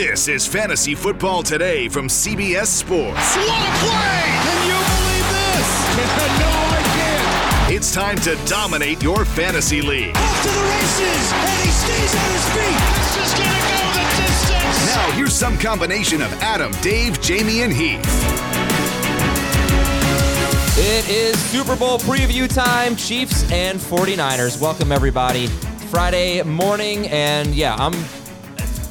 [0.00, 3.36] This is Fantasy Football Today from CBS Sports.
[3.36, 4.24] What a play!
[4.46, 5.68] Can you believe this?
[6.40, 7.74] no, I can't.
[7.74, 10.16] It's time to dominate your fantasy league.
[10.16, 12.80] Off to the races, and he stays on his feet.
[12.96, 14.86] This is gonna go the distance.
[14.86, 18.00] Now, here's some combination of Adam, Dave, Jamey, and Heath.
[20.78, 24.58] It is Super Bowl preview time, Chiefs and 49ers.
[24.58, 25.48] Welcome, everybody.
[25.90, 27.92] Friday morning, and yeah, I'm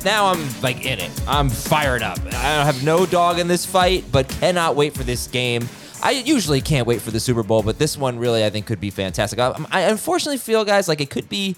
[0.03, 1.11] now I'm like in it.
[1.27, 2.19] I'm fired up.
[2.25, 5.67] I have no dog in this fight, but cannot wait for this game.
[6.01, 8.79] I usually can't wait for the Super Bowl, but this one really I think could
[8.79, 9.39] be fantastic.
[9.39, 11.55] I, I unfortunately feel, guys, like it could be,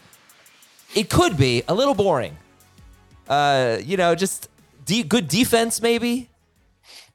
[0.95, 2.37] it could be a little boring.
[3.27, 4.49] Uh, you know, just
[4.85, 6.29] de- good defense maybe,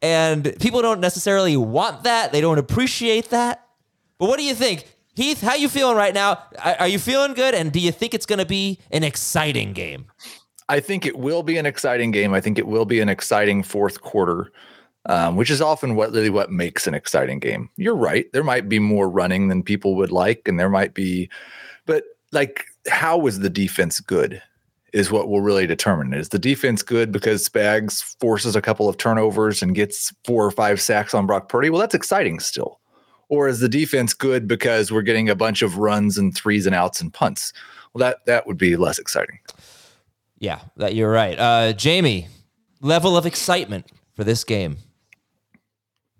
[0.00, 2.32] and people don't necessarily want that.
[2.32, 3.66] They don't appreciate that.
[4.18, 4.84] But what do you think?
[5.16, 6.42] Heath, how you feeling right now?
[6.62, 7.54] Are you feeling good?
[7.54, 10.06] And do you think it's going to be an exciting game?
[10.68, 12.34] I think it will be an exciting game.
[12.34, 14.50] I think it will be an exciting fourth quarter,
[15.06, 17.70] um, which is often what really what makes an exciting game.
[17.76, 18.30] You're right.
[18.32, 21.30] There might be more running than people would like, and there might be,
[21.86, 24.42] but like, how was the defense good?
[24.92, 26.14] Is what will really determine.
[26.14, 30.50] Is the defense good because Spags forces a couple of turnovers and gets four or
[30.50, 31.68] five sacks on Brock Purdy?
[31.68, 32.80] Well, that's exciting still.
[33.28, 36.74] Or is the defense good because we're getting a bunch of runs and threes and
[36.74, 37.52] outs and punts?
[37.92, 39.38] Well, that that would be less exciting.
[40.38, 41.38] Yeah, that you're right.
[41.38, 42.28] Uh, Jamey,
[42.80, 44.78] level of excitement for this game.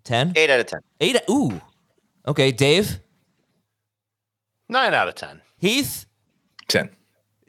[0.04, 0.32] 10?
[0.36, 0.80] Eight out of 10.
[1.00, 1.16] Eight.
[1.28, 1.60] Ooh.
[2.26, 3.00] Okay, Dave.
[4.68, 5.42] Nine out of 10.
[5.58, 6.06] Heath.
[6.68, 6.90] 10.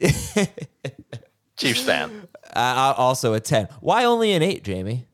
[1.56, 2.28] Chiefs fan.
[2.54, 3.68] Uh, also a 10.
[3.80, 5.04] Why only an eight, Jamey?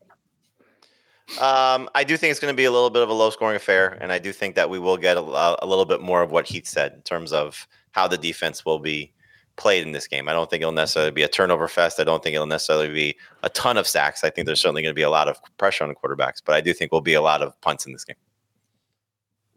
[1.41, 3.55] Um, I do think it's going to be a little bit of a low scoring
[3.55, 6.31] affair, and I do think that we will get a, a little bit more of
[6.31, 9.11] what Heath said in terms of how the defense will be
[9.57, 10.27] played in this game.
[10.27, 11.99] I don't think it'll necessarily be a turnover fest.
[11.99, 14.23] I don't think it'll necessarily be a ton of sacks.
[14.23, 16.55] I think there's certainly going to be a lot of pressure on the quarterbacks, but
[16.55, 18.17] I do think will be a lot of punts in this game.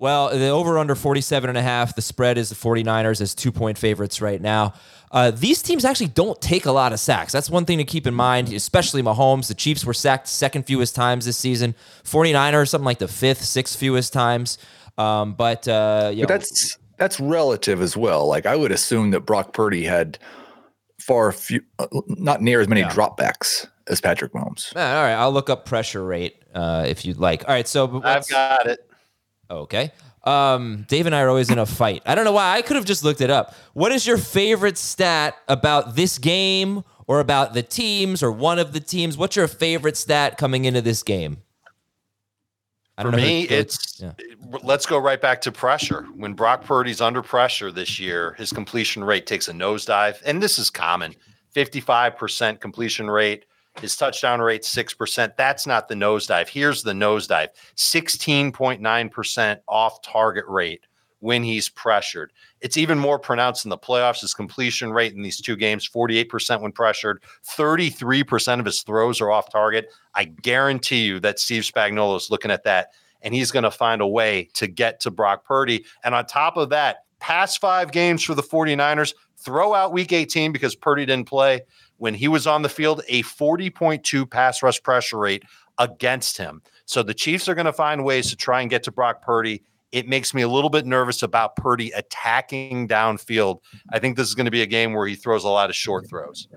[0.01, 1.97] Well, the over under 47 and a half.
[1.97, 4.75] The spread is the 49ers as two point favorites right now.
[5.11, 7.33] Uh, these teams actually don't take a lot of sacks.
[7.33, 9.49] That's one thing to keep in mind, especially Mahomes.
[9.49, 11.75] The Chiefs were sacked second fewest times this season.
[12.05, 14.59] 49ers, something like the fifth, sixth fewest times.
[14.97, 18.27] Um, but, uh, but that's that's relative as well.
[18.27, 20.19] Like I would assume that Brock Purdy had
[21.01, 22.91] far few, uh, not near as many yeah.
[22.91, 24.75] dropbacks as Patrick Mahomes.
[24.77, 27.49] all right, I'll look up pressure rate uh, if you'd like.
[27.49, 28.81] All right, so I've got it.
[29.51, 29.93] Okay.
[30.25, 32.03] Um, Dave and I are always in a fight.
[32.05, 32.55] I don't know why.
[32.55, 33.55] I could have just looked it up.
[33.73, 38.73] What is your favorite stat about this game or about the teams or one of
[38.75, 39.17] the teams?
[39.17, 41.39] What's your favorite stat coming into this game?
[43.01, 44.13] For me, it's yeah.
[44.63, 46.03] let's go right back to pressure.
[46.17, 50.59] When Brock Purdy's under pressure this year, his completion rate takes a nosedive, and this
[50.59, 51.15] is common.
[51.55, 53.45] 55% completion rate,
[53.81, 55.37] his touchdown rate 6%.
[55.37, 56.49] That's not the nosedive.
[56.49, 57.49] Here's the nosedive.
[57.77, 60.85] 16.9% off target rate
[61.21, 62.33] when he's pressured.
[62.61, 64.21] It's even more pronounced in the playoffs.
[64.21, 69.31] His completion rate in these two games 48% when pressured, 33% of his throws are
[69.31, 69.89] off target.
[70.15, 72.89] I guarantee you that Steve Spagnuolo is looking at that
[73.23, 75.85] and he's going to find a way to get to Brock Purdy.
[76.05, 80.53] And on top of that, past five games for the 49ers, throw out week 18
[80.53, 81.63] because Purdy didn't play.
[81.97, 85.43] When he was on the field, a 40.2 pass rush pressure rate
[85.79, 86.63] against him.
[86.85, 89.63] So the Chiefs are going to find ways to try and get to Brock Purdy
[89.93, 93.61] it makes me a little bit nervous about Purdy attacking downfield.
[93.91, 95.77] I think this is going to be a game where he throws a lot of
[95.77, 96.49] short throws.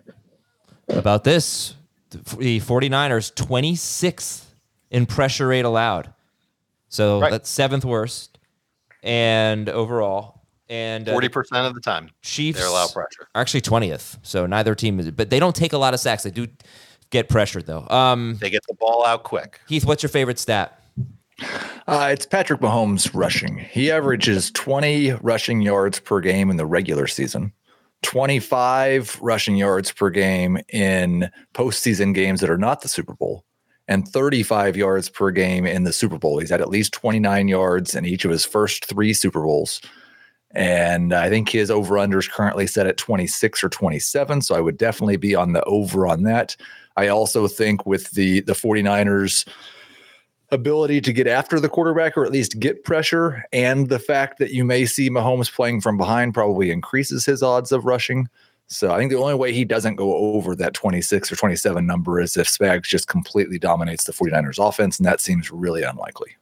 [0.89, 1.75] About this,
[2.09, 4.45] the 49ers 26th
[4.89, 6.13] in pressure rate allowed.
[6.89, 7.31] So right.
[7.31, 8.37] that's seventh worst
[9.01, 10.41] and overall.
[10.69, 13.27] And uh, forty percent of the time, Chiefs they allow pressure.
[13.35, 14.17] Actually, twentieth.
[14.21, 16.23] So neither team is, but they don't take a lot of sacks.
[16.23, 16.47] They do
[17.09, 17.85] get pressured though.
[17.89, 19.59] Um, they get the ball out quick.
[19.67, 20.80] Heath, what's your favorite stat?
[21.87, 23.57] Uh, it's Patrick Mahomes rushing.
[23.57, 27.53] He averages 20 rushing yards per game in the regular season,
[28.03, 33.45] 25 rushing yards per game in postseason games that are not the Super Bowl,
[33.87, 36.39] and 35 yards per game in the Super Bowl.
[36.39, 39.81] He's had at least 29 yards in each of his first three Super Bowls.
[40.53, 44.41] And I think his over under is currently set at 26 or 27.
[44.41, 46.55] So I would definitely be on the over on that.
[46.97, 49.47] I also think with the the 49ers
[50.51, 54.51] ability to get after the quarterback or at least get pressure, and the fact that
[54.51, 58.27] you may see Mahomes playing from behind probably increases his odds of rushing.
[58.67, 62.21] So I think the only way he doesn't go over that 26 or 27 number
[62.21, 66.37] is if Spags just completely dominates the 49ers offense, and that seems really unlikely.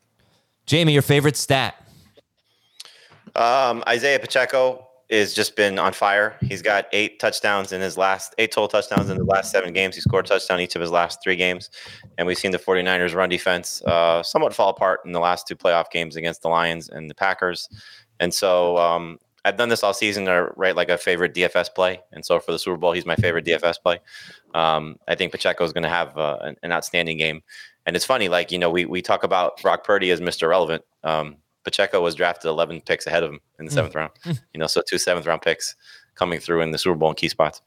[0.68, 1.84] Jamey, your favorite stat?
[3.36, 6.38] Um, Isaiah Pacheco is just been on fire.
[6.42, 9.96] He's got eight touchdowns in his last eight total touchdowns in the last seven games.
[9.96, 11.72] He scored a touchdown each of his last three games.
[12.18, 15.56] And we've seen the 49ers run defense uh, somewhat fall apart in the last two
[15.56, 17.70] playoff games against the Lions and the Packers.
[18.20, 22.02] And so um, I've done this all season to write like a favorite DFS play.
[22.12, 24.00] And so for the Super Bowl, he's my favorite DFS play.
[24.54, 27.42] Um, I think Pacheco is going to have uh, an, an, outstanding game.
[27.86, 30.50] And it's funny, like, you know, we, we talk about Brock Purdy as Mr.
[30.50, 30.84] Relevant.
[31.04, 31.38] Um,
[31.70, 33.76] Pacheco was drafted 11 picks ahead of him in the hmm.
[33.76, 34.12] seventh round.
[34.26, 35.76] You know, so two seventh round picks
[36.16, 37.62] coming through in the Super Bowl in key spots.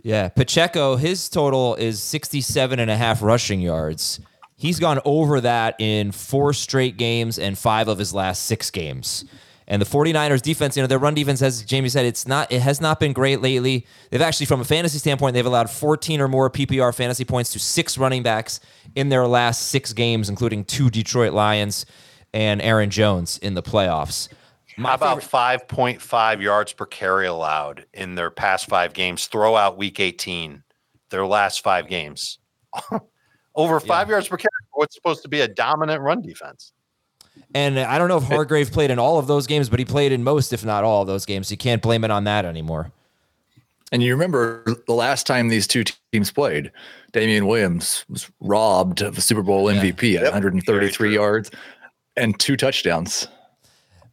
[0.00, 4.18] Yeah, Pacheco, his total is 67 and a half rushing yards.
[4.56, 9.26] He's gone over that in four straight games and five of his last six games.
[9.68, 12.62] And the 49ers defense, you know, their run defense, as Jamey said, it's not it
[12.62, 13.86] has not been great lately.
[14.10, 17.58] They've actually, from a fantasy standpoint, they've allowed 14 or more PPR fantasy points to
[17.58, 18.58] six running backs
[18.94, 21.86] in their last six games, including two Detroit Lions
[22.32, 24.28] and Aaron Jones in the playoffs.
[24.76, 29.26] My How about five point five yards per carry allowed in their past five games?
[29.26, 30.62] Throw out week eighteen,
[31.10, 32.38] their last five games,
[33.54, 34.14] over five yeah.
[34.14, 34.50] yards per carry.
[34.72, 36.72] What's supposed to be a dominant run defense?
[37.54, 40.12] And I don't know if Hargrave played in all of those games, but he played
[40.12, 41.50] in most, if not all, of those games.
[41.50, 42.90] You can't blame it on that anymore.
[43.90, 46.72] And you remember the last time these two teams played,
[47.12, 50.20] Damien Williams was robbed of a Super Bowl MVP yeah.
[50.20, 50.32] at yep.
[50.32, 51.50] 133 yards
[52.16, 53.28] and two touchdowns.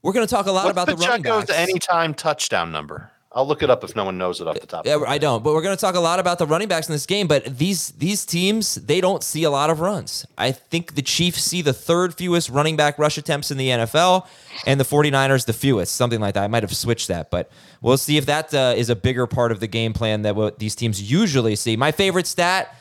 [0.02, 1.52] We're going to talk a lot What's about the, the running backs.
[1.52, 3.12] anytime touchdown number.
[3.32, 4.88] I'll look it up if no one knows it off the top.
[4.88, 5.44] Yeah, I don't.
[5.44, 7.28] But we're going to talk a lot about the running backs in this game.
[7.28, 10.26] But these these teams, they don't see a lot of runs.
[10.36, 14.26] I think the Chiefs see the third fewest running back rush attempts in the NFL,
[14.66, 16.44] and the 49ers the fewest, something like that.
[16.44, 17.52] I might have switched that, but
[17.82, 20.58] we'll see if that uh, is a bigger part of the game plan that what
[20.58, 21.78] these teams usually see.
[21.78, 22.76] My favorite stat: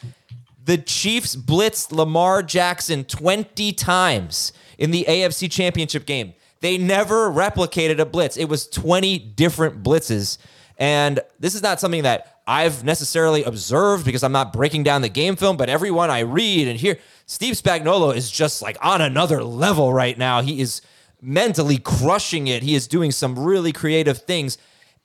[0.65, 6.33] the Chiefs blitzed Lamar Jackson 20 times in the AFC Championship game.
[6.61, 8.37] They never replicated a blitz.
[8.37, 10.39] It was 20 different blitzes.
[10.79, 15.09] And this is not something that I've necessarily observed because I'm not breaking down the
[15.09, 19.43] game film, but everyone I read and hear, Steve Spagnuolo is just like on another
[19.45, 20.41] level right now.
[20.41, 20.81] He is
[21.21, 22.63] mentally crushing it.
[22.63, 24.57] He is doing some really creative things.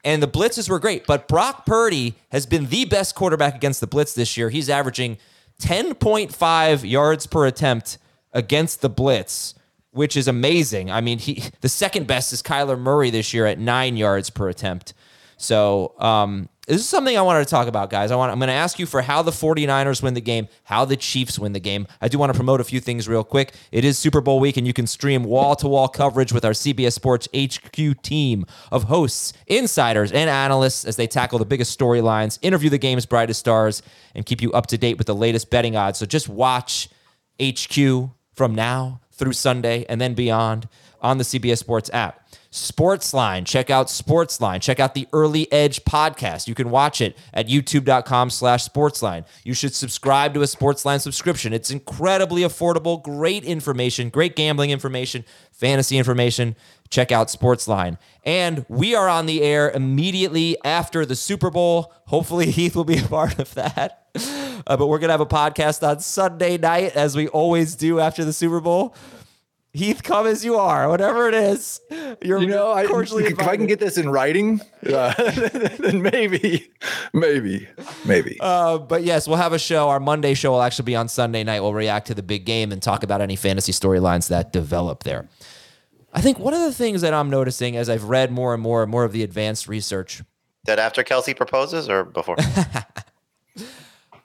[0.05, 3.87] And the blitzes were great, but Brock Purdy has been the best quarterback against the
[3.87, 4.49] blitz this year.
[4.49, 5.17] He's averaging
[5.61, 7.97] 10.5 yards per attempt
[8.31, 9.55] against the blitz
[9.93, 10.91] which is amazing.
[10.91, 14.49] I mean, he the second best is Kyler Murray this year at nine yards per
[14.49, 14.93] attempt.
[15.37, 18.09] So um, this is something I wanted to talk about, guys.
[18.09, 20.85] I want I'm going to ask you for how the 49ers win the game, how
[20.85, 21.85] the Chiefs win the game.
[22.01, 23.53] I do want to promote a few things real quick.
[23.71, 27.27] It is Super Bowl week, and you can stream wall-to-wall coverage with our CBS Sports
[27.35, 32.77] HQ team of hosts, insiders, and analysts as they tackle the biggest storylines, interview the
[32.77, 33.83] game's brightest stars,
[34.15, 35.99] and keep you up to date with the latest betting odds.
[35.99, 36.89] So just watch
[37.41, 40.67] HQ from now through Sunday and then beyond
[41.01, 42.27] on the CBS Sports app.
[42.51, 44.61] Sportsline, check out Sportsline.
[44.61, 46.47] Check out the Early Edge podcast.
[46.47, 49.25] You can watch it at youtube.com slash sportsline.
[49.43, 51.53] You should subscribe to a Sportsline subscription.
[51.53, 56.55] It's incredibly affordable, great information, great gambling information, fantasy information.
[56.89, 57.97] Check out Sportsline.
[58.23, 61.93] And we are on the air immediately after the Super Bowl.
[62.07, 64.02] Hopefully, Heath will be a part of that.
[64.65, 67.99] Uh, but we're going to have a podcast on Sunday night, as we always do
[67.99, 68.95] after the Super Bowl.
[69.75, 71.81] Heath, come as you are, whatever it is.
[72.21, 75.13] You're you know, I, if I can get this in writing, uh,
[75.79, 76.71] then maybe,
[77.11, 77.67] maybe,
[78.05, 78.37] maybe.
[78.39, 79.89] Uh, but yes, we'll have a show.
[79.89, 81.61] Our Monday show will actually be on Sunday night.
[81.61, 85.27] We'll react to the big game and talk about any fantasy storylines that develop there.
[86.13, 88.83] I think one of the things that I'm noticing as I've read more and more
[88.83, 90.21] and more of the advanced research
[90.65, 92.37] that after Kelce proposes or before.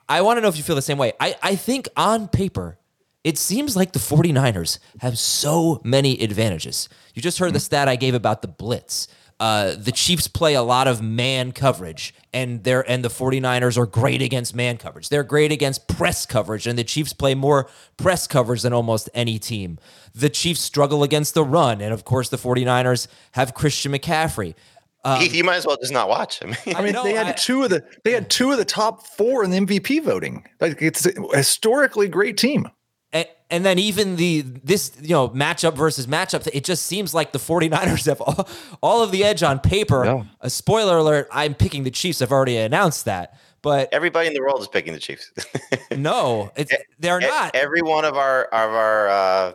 [0.09, 1.13] I want to know if you feel the same way.
[1.19, 2.79] I, I think on paper,
[3.23, 6.89] it seems like the 49ers have so many advantages.
[7.13, 9.07] You just heard the stat I gave about the blitz.
[9.39, 13.85] Uh, the Chiefs play a lot of man coverage, and they're and the 49ers are
[13.85, 15.07] great against man coverage.
[15.07, 19.39] They're great against press coverage, and the Chiefs play more press coverage than almost any
[19.39, 19.79] team.
[20.13, 24.55] The Chiefs struggle against the run, and of course, the 49ers have Christian McCaffrey.
[25.03, 26.43] Um, Heath, you might as well just not watch.
[26.43, 28.65] I mean, I mean, they had I, two of the they had two of the
[28.65, 30.45] top four in the MVP voting.
[30.59, 32.67] Like it's a historically great team.
[33.11, 37.31] And, and then even the this you know matchup versus matchup, it just seems like
[37.31, 38.47] the 49ers have all,
[38.81, 40.05] all of the edge on paper.
[40.05, 40.23] Yeah.
[40.41, 42.21] A spoiler alert: I'm picking the Chiefs.
[42.21, 43.39] I've already announced that.
[43.61, 45.31] But everybody in the world is picking the Chiefs.
[45.91, 47.55] no, it's, they're not.
[47.55, 49.53] Every one of our of our uh,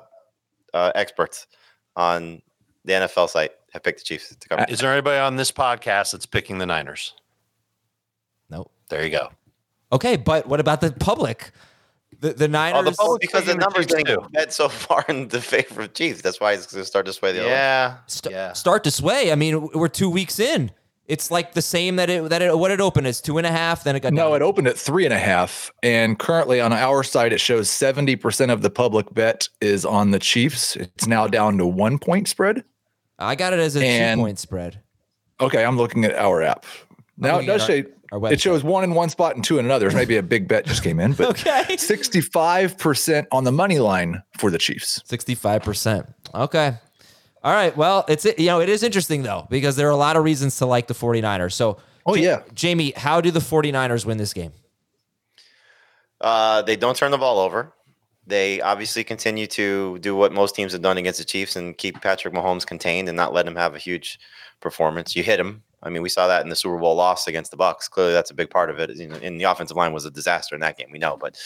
[0.75, 1.47] uh, experts
[1.97, 2.43] on
[2.85, 4.63] the NFL site have picked the Chiefs to cover.
[4.63, 7.13] Uh, is there anybody on this podcast that's picking the Niners?
[8.51, 8.71] Nope.
[8.89, 9.31] There you go.
[9.93, 11.51] Okay, but what about the public?
[12.21, 12.85] The, the Oh, Niners.
[12.85, 14.29] the public because the numbers Chiefs getting too.
[14.33, 16.23] bet so far in the favor of Chiefs.
[16.23, 17.49] That's why it's going to start to sway the other.
[17.51, 18.53] Yeah, st- yeah.
[18.53, 19.33] start to sway.
[19.33, 20.71] I mean, we're two weeks in.
[21.07, 23.51] It's like the same that it that it what it opened is two and a
[23.51, 23.85] half.
[23.85, 24.37] Then it got No, down.
[24.37, 25.71] it opened at three and a half.
[25.83, 30.19] And currently on our side, it shows 70% of the public bet is on the
[30.19, 30.77] Chiefs.
[30.77, 32.65] It's now down to one point spread.
[33.19, 34.81] I got it as a And- two point spread.
[35.41, 36.65] Okay, I'm looking at our app.
[37.17, 39.65] Now it does our- say our it shows one in one spot and two in
[39.65, 39.91] another.
[39.91, 41.77] Maybe a big bet just came in, but Okay.
[41.77, 45.01] 65% on the money line for the Chiefs.
[45.05, 46.07] Sixty-five percent.
[46.35, 46.75] Okay.
[47.43, 47.77] All right.
[47.77, 50.57] Well, it's you know it is interesting though because there are a lot of reasons
[50.59, 51.53] to like the 49ers.
[51.53, 52.41] So, Oh, yeah.
[52.55, 54.53] Jamey, how do the 49ers win this game?
[56.21, 57.73] Uh, they don't turn the ball over.
[58.27, 62.01] They obviously continue to do what most teams have done against the Chiefs and keep
[62.01, 64.19] Patrick Mahomes contained and not let him have a huge
[64.61, 65.15] performance.
[65.15, 65.63] You hit him.
[65.83, 67.91] I mean, we saw that in the Super Bowl loss against the Bucs.
[67.91, 68.97] Clearly, that's a big part of it.
[68.97, 70.89] You know, and the offensive line was a disaster in that game.
[70.91, 71.39] We know, but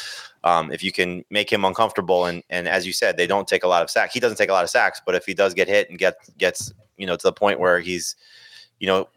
[0.45, 3.65] um, if you can make him uncomfortable, and and as you said, they don't take
[3.65, 4.15] a lot of sacks.
[4.15, 6.19] He doesn't take a lot of sacks, but if he does get hit and get
[6.39, 8.15] gets you know to the point where he's
[8.79, 9.09] you know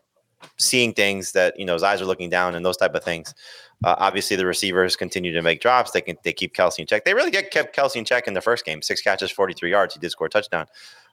[0.57, 3.35] seeing things that you know his eyes are looking down and those type of things.
[3.83, 5.91] Uh, obviously, the receivers continue to make drops.
[5.91, 7.05] They can they keep Kelce in check.
[7.05, 8.81] They really get kept Kelce in check in the first game.
[8.81, 9.93] Six catches, forty three yards.
[9.93, 10.67] He did score a touchdown,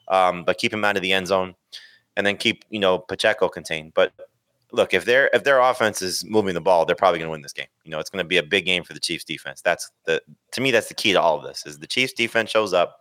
[0.09, 1.55] um, but keep him out of the end zone,
[2.17, 3.93] and then keep you know Pacheco contained.
[3.95, 4.13] But
[4.73, 7.43] look, if their if their offense is moving the ball, they're probably going to win
[7.43, 7.69] this game.
[7.85, 9.63] You know, it's going to be a big game for the Chiefs defense.
[9.63, 10.21] That's the
[10.53, 11.65] to me that's the key to all of this.
[11.67, 13.01] Is the Chiefs defense shows up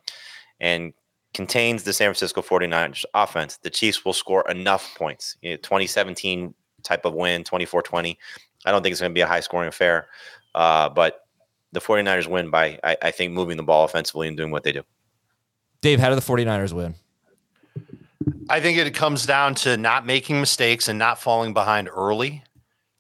[0.60, 0.94] and
[1.34, 5.38] contains the San Francisco 49ers offense, the Chiefs will score enough points.
[5.42, 8.18] You know, 2017 type of win, 24-20.
[8.66, 10.08] I don't think it's going to be a high scoring affair.
[10.56, 11.22] Uh, but
[11.72, 14.72] the 49ers win by I, I think moving the ball offensively and doing what they
[14.72, 14.84] do.
[15.82, 16.96] Dave, how do the 49ers win?
[18.50, 22.44] I think it comes down to not making mistakes and not falling behind early.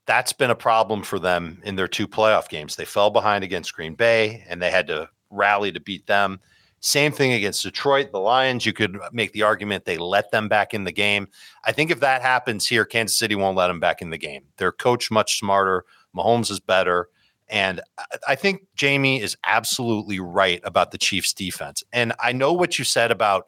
[0.05, 2.75] That's been a problem for them in their two playoff games.
[2.75, 6.39] They fell behind against Green Bay and they had to rally to beat them.
[6.87, 8.65] Same thing against Detroit, the Lions.
[8.65, 11.27] You could make the argument they let them back in the game.
[11.65, 14.43] I think if that happens here, Kansas City won't let them back in the game.
[14.55, 15.83] Their coach much smarter.
[16.15, 17.09] Mahomes is better.
[17.49, 21.83] And I- I think Jamey is absolutely right about the Chiefs defense.
[21.91, 23.47] And I know what you said about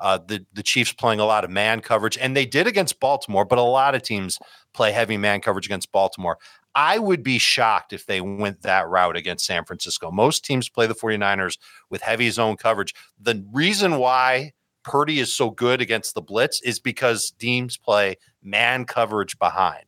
[0.00, 3.44] uh, the the Chiefs playing a lot of man coverage, and they did against Baltimore,
[3.44, 4.38] but a lot of teams
[4.72, 6.38] play heavy man coverage against Baltimore.
[6.74, 10.10] I would be shocked if they went that route against San Francisco.
[10.10, 11.58] Most teams play the 49ers
[11.90, 12.94] with heavy zone coverage.
[13.20, 18.84] The reason why Purdy is so good against the blitz is because teams play man
[18.84, 19.86] coverage behind.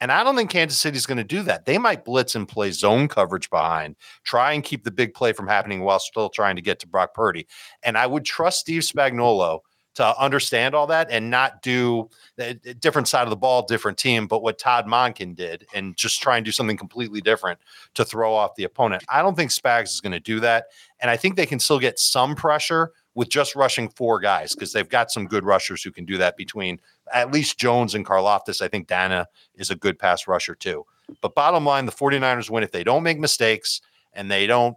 [0.00, 1.64] And I don't think Kansas City is going to do that.
[1.64, 5.46] They might blitz and play zone coverage behind, try and keep the big play from
[5.46, 7.46] happening while still trying to get to Brock Purdy.
[7.82, 9.60] And I would trust Steve Spagnuolo
[9.94, 12.08] to understand all that and not do
[12.38, 15.66] uh, a a different side of the ball, different team, but what Todd Monken did
[15.74, 17.58] and just try and do something completely different
[17.94, 19.04] to throw off the opponent.
[19.08, 20.66] I don't think Spags is going to do that.
[21.00, 24.72] And I think they can still get some pressure with just rushing four guys because
[24.72, 26.80] they've got some good rushers who can do that between
[27.12, 28.60] at least Jones and Karlaftis.
[28.60, 30.84] I think Danna is a good pass rusher too.
[31.20, 33.80] But bottom line, the 49ers win if they don't make mistakes
[34.14, 34.76] and they don't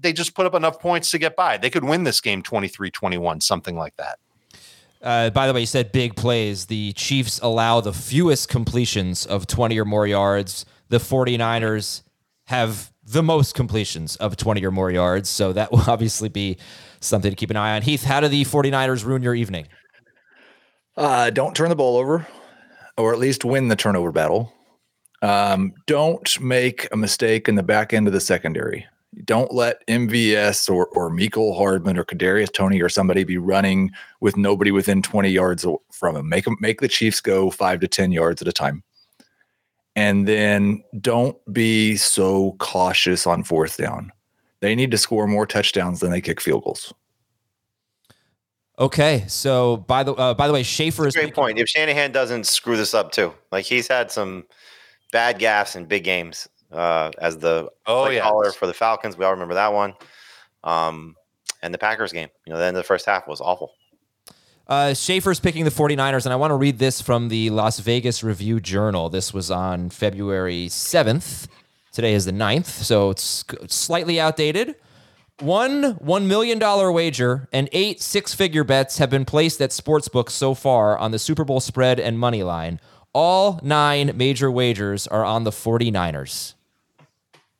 [0.00, 1.56] they just put up enough points to get by.
[1.58, 4.18] They could win this game 23-21, something like that.
[5.00, 6.66] Uh, by the way, you said big plays.
[6.66, 10.66] The Chiefs allow the fewest completions of 20 or more yards.
[10.88, 12.02] The 49ers
[12.46, 15.28] have the most completions of 20 or more yards.
[15.28, 16.58] So that will obviously be
[17.00, 17.82] something to keep an eye on.
[17.82, 19.68] Heath, how do the 49ers ruin your evening?
[20.96, 22.26] Uh, don't turn the ball over,
[22.96, 24.52] or at least win the turnover battle.
[25.22, 28.86] Um, don't make a mistake in the back end of the secondary.
[29.24, 34.36] Don't let MVS or or Mecole Hardman or Kadarius Toney or somebody be running with
[34.36, 36.28] nobody within 20 yards from him.
[36.28, 38.82] Make 'em- make the Chiefs go five to 10 yards at a time.
[39.96, 44.12] And then don't be so cautious on fourth down.
[44.60, 46.92] They need to score more touchdowns than they kick field goals.
[48.78, 51.58] Okay, so by the uh, by the way, Schaefer is Great picking- point.
[51.58, 54.44] If Shanahan doesn't screw this up too, like he's had some
[55.10, 58.22] bad gaffes in big games uh, as the Oh, play yes.
[58.24, 59.16] caller for the Falcons.
[59.16, 59.94] We all remember that one.
[60.64, 61.14] Um,
[61.62, 62.28] and the Packers game.
[62.46, 63.72] You know, the end of the first half was awful.
[64.66, 68.22] Uh, Schaefer's picking the 49ers, and I want to read this from the Las Vegas
[68.22, 69.08] Review Journal.
[69.08, 71.48] This was on February 7th.
[71.90, 74.76] Today is the 9th, so it's slightly outdated.
[75.40, 76.58] One $1 million
[76.92, 81.18] wager and eight six figure bets have been placed at sportsbooks so far on the
[81.18, 82.80] Super Bowl spread and money line.
[83.14, 86.54] All nine major wagers are on the 49ers.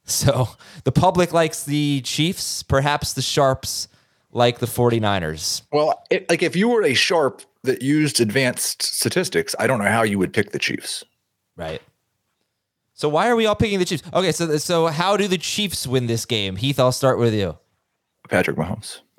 [0.08, 0.48] So
[0.84, 3.88] the public likes the Chiefs, perhaps the Sharps
[4.32, 5.62] like the 49ers.
[5.72, 9.88] Well, it, like if you were a sharp that used advanced statistics, I don't know
[9.90, 11.04] how you would pick the Chiefs.
[11.56, 11.82] Right.
[12.94, 14.02] So why are we all picking the Chiefs?
[14.12, 16.56] Okay, so so how do the Chiefs win this game?
[16.56, 17.56] Heath, I'll start with you.
[18.28, 19.00] Patrick Mahomes.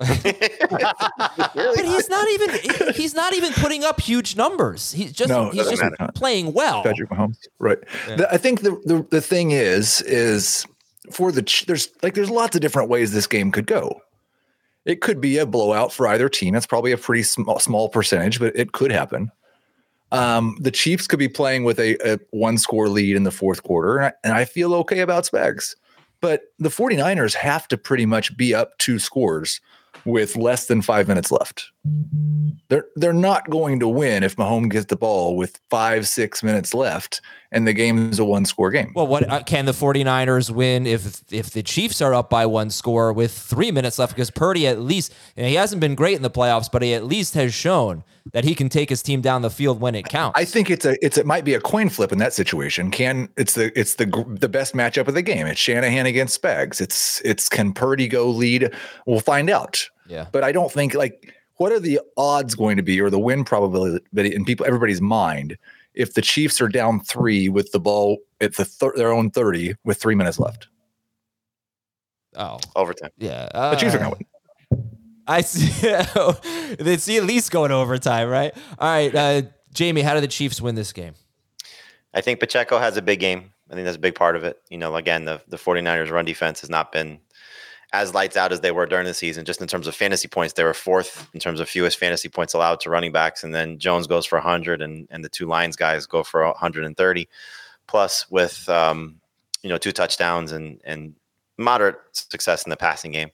[1.54, 4.92] But he's not even he's not even putting up huge numbers.
[4.92, 6.10] He's just No, he's just matter.
[6.14, 6.82] playing well.
[6.82, 7.38] Patrick Mahomes.
[7.58, 7.78] Right.
[8.06, 10.64] The- I think the, the the thing is is
[11.10, 14.00] for the there's like there's lots of different ways this game could go.
[14.84, 16.54] It could be a blowout for either team.
[16.54, 19.30] That's probably a pretty small small percentage, but it could happen.
[20.12, 23.62] Um, the Chiefs could be playing with a, a one score lead in the fourth
[23.62, 25.76] quarter, and I, and I feel okay about specs.
[26.20, 29.60] But the 49ers have to pretty much be up two scores
[30.04, 31.70] with less than five minutes left.
[32.68, 36.74] They're they're not going to win if Mahomes gets the ball with five, six minutes
[36.74, 37.20] left
[37.52, 38.92] and the game is a one score game.
[38.94, 42.70] Well, what uh, can the 49ers win if if the Chiefs are up by one
[42.70, 46.30] score with 3 minutes left because Purdy at least he hasn't been great in the
[46.30, 49.50] playoffs, but he at least has shown that he can take his team down the
[49.50, 50.38] field when it counts.
[50.38, 52.90] I think it's a it's it might be a coin flip in that situation.
[52.90, 54.06] Can it's the it's the
[54.38, 55.46] the best matchup of the game.
[55.46, 56.80] It's Shanahan against Spags.
[56.80, 58.72] It's it's can Purdy go lead?
[59.06, 59.88] We'll find out.
[60.06, 60.26] Yeah.
[60.30, 63.44] But I don't think like what are the odds going to be or the win
[63.44, 64.02] probability
[64.34, 65.58] in people everybody's mind
[65.92, 69.74] if the Chiefs are down three with the ball at the thir- their own thirty
[69.84, 70.68] with three minutes left?
[72.36, 73.10] oh, Overtime.
[73.18, 73.50] yeah.
[73.52, 74.26] The Chiefs are uh, going to
[74.70, 74.90] win.
[75.26, 76.76] I see.
[76.82, 78.56] they see at least going overtime, right?
[78.78, 79.42] All right, uh,
[79.74, 81.12] Jamey, how do the Chiefs win this game?
[82.14, 83.52] I think Pacheco has a big game.
[83.70, 84.58] I think that's a big part of it.
[84.70, 87.20] You know, again, the, the 49ers run defense has not been
[87.92, 89.44] as lights out as they were during the season.
[89.44, 92.54] Just in terms of fantasy points, they were fourth in terms of fewest fantasy points
[92.54, 93.42] allowed to running backs.
[93.42, 97.28] And then Jones goes for 100 and, and the two Lions guys go for 130
[97.86, 99.16] plus with, um,
[99.62, 101.14] you know, two touchdowns and, and
[101.58, 103.30] moderate success in the passing game.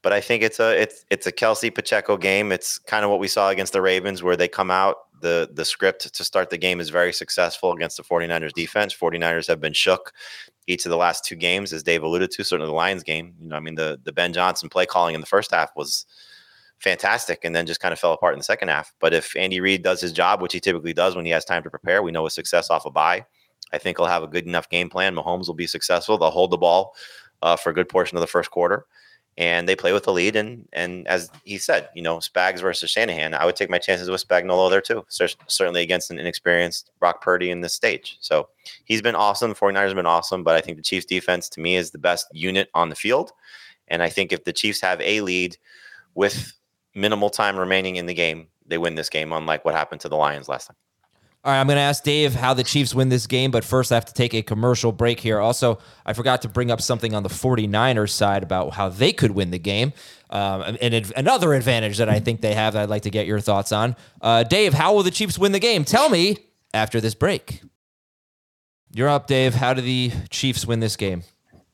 [0.00, 2.50] But I think it's a it's it's a Kelce Pacheco game.
[2.50, 4.96] It's kind of what we saw against the Ravens, where they come out.
[5.20, 8.92] the The script to start the game is very successful against the 49ers defense.
[8.92, 10.12] 49ers have been shook
[10.66, 12.44] each of the last two games, as Dave alluded to.
[12.44, 13.34] Certainly the Lions game.
[13.40, 16.06] You know, I mean the the Ben Johnson play calling in the first half was
[16.78, 18.92] fantastic, and then just kind of fell apart in the second half.
[19.00, 21.62] But if Andy Reid does his job, which he typically does when he has time
[21.62, 23.24] to prepare, we know his success off a bye.
[23.72, 25.14] I think he'll have a good enough game plan.
[25.14, 26.18] Mahomes will be successful.
[26.18, 26.94] They'll hold the ball
[27.40, 28.86] uh, for a good portion of the first quarter
[29.38, 30.36] and they play with the lead.
[30.36, 34.10] And and as he said, you know, Spags versus Shanahan, I would take my chances
[34.10, 35.04] with Spagnuolo there too.
[35.08, 38.18] Cer- certainly against an inexperienced Brock Purdy in this stage.
[38.20, 38.48] So
[38.84, 39.54] he's been awesome.
[39.54, 42.26] 49ers have been awesome, but I think the Chiefs defense to me is the best
[42.32, 43.32] unit on the field.
[43.88, 45.56] And I think if the Chiefs have a lead
[46.14, 46.52] with
[46.94, 50.16] minimal time remaining in the game, they win this game, unlike what happened to the
[50.16, 50.76] Lions last time.
[51.44, 53.90] All right, I'm going to ask Dave how the Chiefs win this game, but first
[53.90, 55.40] I have to take a commercial break here.
[55.40, 59.32] Also, I forgot to bring up something on the 49ers side about how they could
[59.32, 59.92] win the game.
[60.30, 63.26] Um, and ad- another advantage that I think they have that I'd like to get
[63.26, 63.96] your thoughts on.
[64.20, 65.84] Uh, Dave, how will the Chiefs win the game?
[65.84, 66.38] Tell me
[66.72, 67.60] after this break.
[68.92, 69.54] You're up, Dave.
[69.54, 71.24] How do the Chiefs win this game?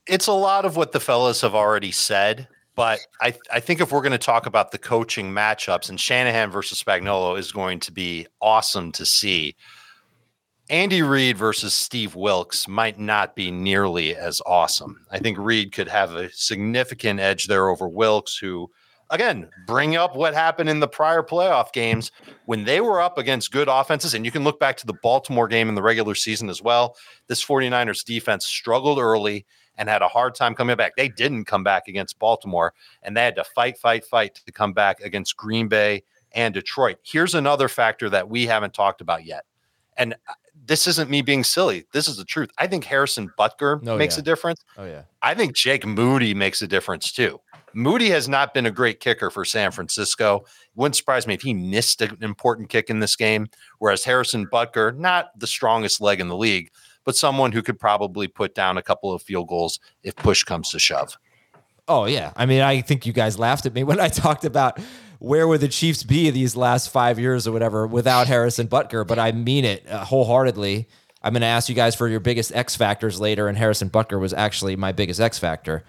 [0.09, 2.49] it's a lot of what the fellas have already said,
[2.79, 6.53] but I, I think if we're going to talk about the coaching matchups and Shanahan
[6.53, 9.57] versus Spagnuolo is going to be awesome to see.
[10.71, 15.05] Andy Reid versus Steve Wilks might not be nearly as awesome.
[15.11, 18.71] I think Reid could have a significant edge there over Wilks, who,
[19.11, 22.13] again, bring up what happened in the prior playoff games
[22.47, 24.15] when they were up against good offenses.
[24.15, 26.95] And you can look back to the Baltimore game in the regular season as well.
[27.27, 29.47] This 49ers defense struggled early
[29.79, 30.97] and had a hard time coming back.
[30.97, 34.75] They didn't come back against Baltimore, and they had to fight, fight, fight to come
[34.75, 36.99] back against Green Bay and Detroit.
[37.03, 39.45] Here's another factor that we haven't talked about yet.
[39.97, 40.35] And uh,
[40.67, 41.87] this isn't me being silly.
[41.93, 42.51] This is the truth.
[42.59, 44.21] I think Harrison Butker Oh, makes yeah.
[44.21, 44.63] a difference.
[44.77, 45.03] Oh, yeah.
[45.23, 47.41] I think Jake Moody makes a difference too.
[47.75, 50.45] Moody has not been a great kicker for San Francisco.
[50.75, 53.49] Wouldn't surprise me if he missed an important kick in this game.
[53.79, 56.71] Whereas Harrison Butker, not the strongest leg in the league,
[57.09, 60.69] but someone who could probably put down a couple of field goals if push comes
[60.69, 61.17] to shove.
[61.89, 64.79] Oh yeah, I mean, I think you guys laughed at me when I talked about
[65.19, 69.19] where would the Chiefs be these last five years or whatever without Harrison Butker, but
[69.19, 70.87] I mean it uh, wholeheartedly.
[71.23, 74.21] I'm going to ask you guys for your biggest X factors later, and Harrison Butker
[74.21, 75.85] was actually my biggest X factor.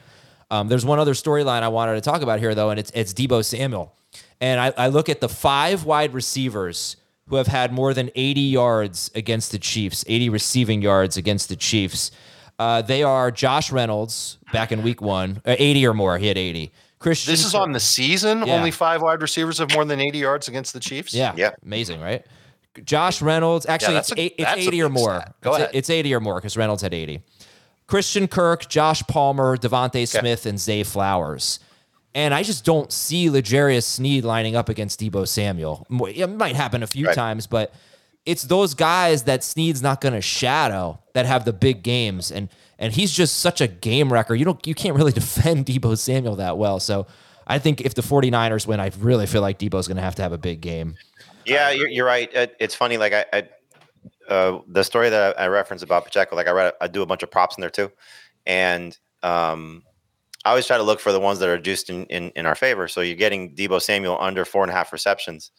[0.49, 3.13] Um, there's one other storyline I wanted to talk about here, though, and it's it's
[3.13, 3.93] Deebo Samuel,
[4.39, 6.95] and I, I look at the five wide receivers
[7.29, 11.55] who have had more than 80 yards against the Chiefs, 80 receiving yards against the
[11.55, 12.11] Chiefs.
[12.57, 16.17] Uh, they are Josh Reynolds back in Week One, uh, 80 or more.
[16.17, 16.71] He had 80.
[16.97, 17.31] Christian.
[17.31, 18.45] This is on the season.
[18.45, 18.55] Yeah.
[18.55, 21.13] Only five wide receivers have more than 80 yards against the Chiefs.
[21.13, 21.33] Yeah.
[21.37, 21.51] Yeah.
[21.63, 22.25] Amazing, right?
[22.83, 23.65] Josh Reynolds.
[23.65, 25.19] Actually, that's it's, a- eight, it's 80 or more.
[25.21, 25.35] stat.
[25.41, 25.71] Go it's, ahead.
[25.73, 27.21] it's 80 or more because Reynolds had 80.
[27.87, 31.59] Christian Kirk, Josh Palmer, DeVonta Smith, and Zay Flowers.
[32.15, 35.85] And I just don't see L'Jarius Sneed lining up against Deebo Samuel.
[36.07, 37.15] It might happen a few Right.
[37.15, 37.73] times, but
[38.25, 42.49] it's those guys that Sneed's not going to shadow that have the big games, and
[42.77, 44.33] and he's just such a game wrecker.
[44.35, 46.79] You don't you can't really defend Deebo Samuel that well.
[46.79, 47.05] So
[47.47, 50.21] I think if the 49ers win, I really feel like Deebo's going to have to
[50.21, 50.95] have a big game.
[51.45, 52.29] Yeah, you're, you're right.
[52.59, 52.97] It's funny.
[52.97, 53.49] Like I, I
[54.27, 57.05] uh, the story that I, I referenced about Pacheco, like I read, I do a
[57.05, 57.91] bunch of props in there too,
[58.45, 59.83] and um,
[60.49, 62.55] I always try to look for the ones that are just in, in, in our
[62.55, 62.87] favor.
[62.87, 65.51] So you're getting Deebo Samuel under four and a half receptions.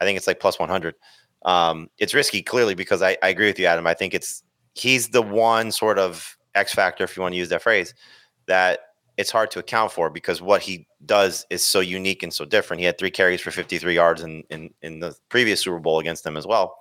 [0.00, 0.96] I think it's like plus 100.
[1.44, 3.86] Um, it's risky, clearly, because I, I agree with you, Adam.
[3.86, 4.42] I think it's
[4.74, 7.94] he's the one sort of X factor, if you want to use that phrase,
[8.46, 8.80] that
[9.16, 12.80] it's hard to account for because what he does is so unique and so different.
[12.80, 16.24] He had three carries for 53 yards in, in, in the previous Super Bowl against
[16.24, 16.78] them as well.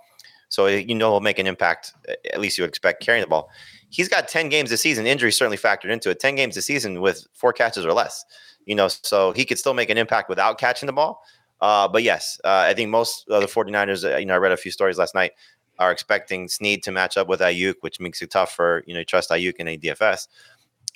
[0.49, 1.93] So you know he'll make an impact.
[2.33, 3.51] At least you expect carrying the ball.
[3.91, 5.05] He's got 10 games this season.
[5.05, 6.19] Injury certainly factored into it.
[6.19, 8.23] 10 games this season with four catches or less.
[8.65, 11.23] You know, so he could still make an impact without catching the ball.
[11.59, 14.51] Uh, but yes, uh, I think most of the 49ers, uh, you know, I read
[14.51, 15.33] a few stories last night,
[15.77, 19.03] are expecting Sneed to match up with Aiyuk, which makes it tough for, you know,
[19.03, 20.27] trust Aiyuk in a DFS.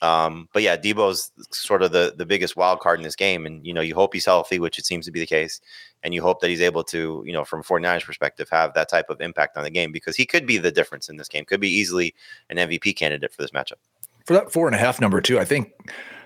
[0.01, 3.65] Um, but yeah, Deebo's sort of the the biggest wild card in this game, and
[3.65, 5.61] you know you hope he's healthy, which it seems to be the case,
[6.03, 9.09] and you hope that he's able to, you know, from 49ers perspective, have that type
[9.09, 11.61] of impact on the game because he could be the difference in this game, could
[11.61, 12.13] be easily
[12.49, 13.79] an MVP candidate for this matchup.
[14.25, 15.71] For that four and a half number too, I think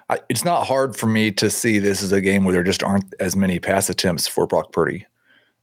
[0.09, 2.83] I, it's not hard for me to see this as a game where there just
[2.83, 5.05] aren't as many pass attempts for Brock Purdy.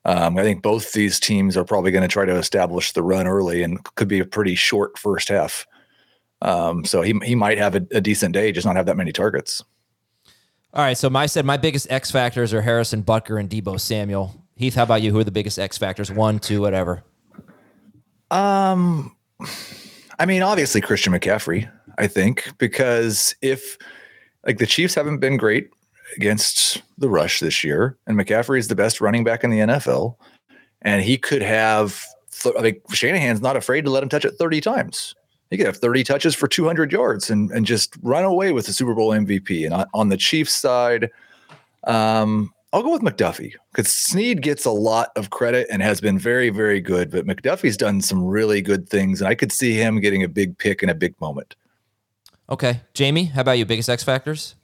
[0.04, 3.26] Um, I think both these teams are probably going to try to establish the run
[3.26, 5.66] early and could be a pretty short first half.
[6.42, 9.12] Um, so he he might have a, a, decent day, just not have that many
[9.12, 9.64] targets.
[10.74, 10.96] All right.
[10.96, 14.34] So my said my biggest X factors are Harrison Butker and Deebo Samuel.
[14.56, 15.12] Heath, how about you?
[15.12, 16.10] Who are the biggest X factors?
[16.10, 17.02] One, two, whatever.
[18.30, 19.16] Um,
[20.18, 21.70] I mean, obviously Christian McCaffrey.
[21.98, 23.78] I think because if
[24.44, 25.70] like the Chiefs haven't been great
[26.16, 30.16] against the rush this year, and McCaffrey is the best running back in the NFL,
[30.82, 32.04] and he could have.
[32.44, 35.14] I think Shanahan's not afraid to let him touch it 30 times
[35.50, 38.72] he could have 30 touches for 200 yards and, and just run away with the
[38.72, 39.64] Super Bowl MVP.
[39.64, 41.10] And on, on the Chiefs side,
[41.84, 46.18] um, I'll go with McDuffie because Sneed gets a lot of credit and has been
[46.18, 47.10] very, very good.
[47.10, 50.58] But McDuffie's done some really good things, and I could see him getting a big
[50.58, 51.54] pick in a big moment.
[52.50, 53.64] Okay, Jamey, how about you?
[53.64, 54.56] Biggest X factors?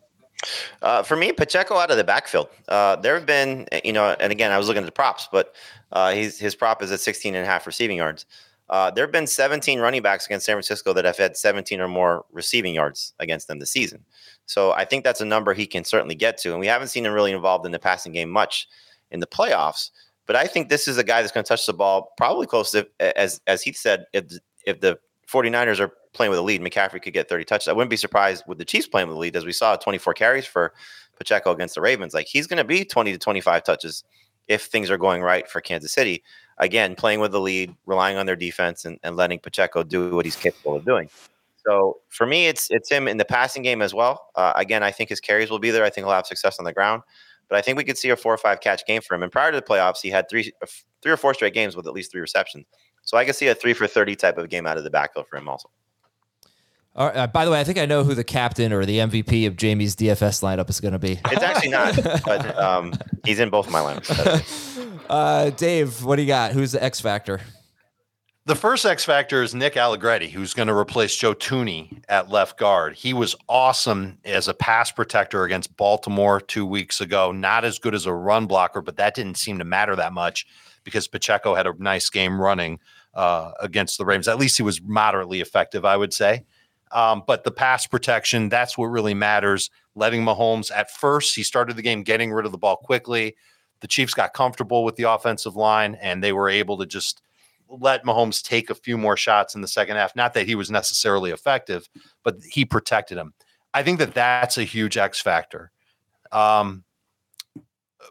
[0.83, 2.49] Uh, for me, Pacheco out of the backfield.
[2.69, 5.55] Uh, there have been, you know, and again, I was looking at the props, but
[5.93, 8.27] uh, he's, his prop is at 16 and a half receiving yards.
[8.73, 11.89] Uh, there have been 17 running backs against San Francisco that have had 17 or
[11.89, 14.03] more receiving yards against them this season.
[14.47, 16.53] So I think that's a number he can certainly get to.
[16.53, 18.67] And we haven't seen him really involved in the passing game much
[19.11, 19.91] in the playoffs.
[20.25, 22.71] But I think this is a guy that's going to touch the ball probably close
[22.71, 24.25] to, as, as Heath said, if,
[24.65, 27.69] if the 49ers are playing with a lead, McCaffrey could get 30 touches.
[27.69, 30.15] I wouldn't be surprised with the Chiefs playing with a lead, as we saw 24
[30.15, 30.73] carries for
[31.19, 32.15] Pacheco against the Ravens.
[32.15, 34.03] Like he's going to be 20 to 25 touches
[34.49, 36.23] if things are going right for Kansas City
[36.59, 40.25] again, playing with the lead, relying on their defense, and, and letting Pacheco do what
[40.25, 41.09] he's capable of doing.
[41.67, 44.29] So for me, it's it's him in the passing game as well.
[44.35, 45.85] Uh, again, I think his carries will be there.
[45.85, 47.03] I think he'll have success on the ground,
[47.49, 49.23] but I think we could see a four or five catch game for him.
[49.23, 50.53] And prior to the playoffs, he had three
[51.03, 52.67] three or four straight games with at least three receptions.
[53.03, 55.27] So I could see a three for thirty type of game out of the backfield
[55.29, 55.71] for him also.
[56.95, 58.99] All right, uh, by the way, I think I know who the captain or the
[58.99, 61.19] MVP of Jamey's DFS lineup is going to be.
[61.31, 62.93] It's actually not, but um,
[63.25, 64.79] he's in both my lineups.
[65.09, 66.53] uh, Dave, what do you got?
[66.53, 67.41] Who's the X factor?
[68.45, 72.59] The first X factor is Nick Allegretti, who's going to replace Joe Thuney at left
[72.59, 72.97] guard.
[72.97, 77.31] He was awesome as a pass protector against Baltimore two weeks ago.
[77.31, 80.45] Not as good as a run blocker, but that didn't seem to matter that much
[80.83, 82.81] because Pacheco had a nice game running
[83.15, 84.27] uh, against the Ravens.
[84.27, 86.45] At least he was moderately effective, I would say.
[86.91, 89.71] Um, but the pass protection, that's what really matters.
[89.95, 93.37] Letting Mahomes at first, he started the game getting rid of the ball quickly.
[93.83, 97.21] The Chiefs got comfortable with the offensive line and they were able to just
[97.69, 100.15] let Mahomes take a few more shots in the second half.
[100.15, 101.89] Not that he was necessarily effective,
[102.23, 103.35] but he protected him.
[103.75, 105.73] I think that that's a huge X factor.
[106.31, 106.85] Um,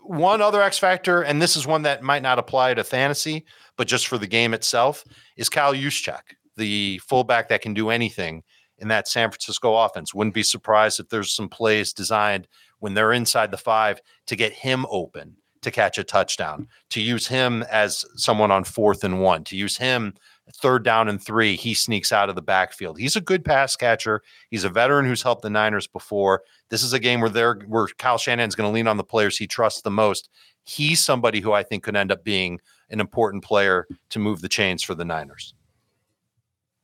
[0.01, 3.45] one other X factor, and this is one that might not apply to fantasy,
[3.77, 5.03] but just for the game itself,
[5.37, 8.43] is Kyle Juszczyk, the fullback that can do anything
[8.79, 10.13] in that San Francisco offense.
[10.13, 12.47] Wouldn't be surprised if there's some plays designed
[12.79, 17.27] when they're inside the five to get him open to catch a touchdown, to use
[17.27, 20.13] him as someone on fourth and one, to use him
[20.55, 21.55] third down and three.
[21.55, 22.99] He sneaks out of the backfield.
[22.99, 24.21] He's a good pass catcher.
[24.49, 26.43] He's a veteran who's helped the Niners before.
[26.69, 29.37] This is a game where they're where Kyle Shanahan's going to lean on the players
[29.37, 30.29] he trusts the most.
[30.63, 34.49] He's somebody who I think could end up being an important player to move the
[34.49, 35.53] chains for the Niners.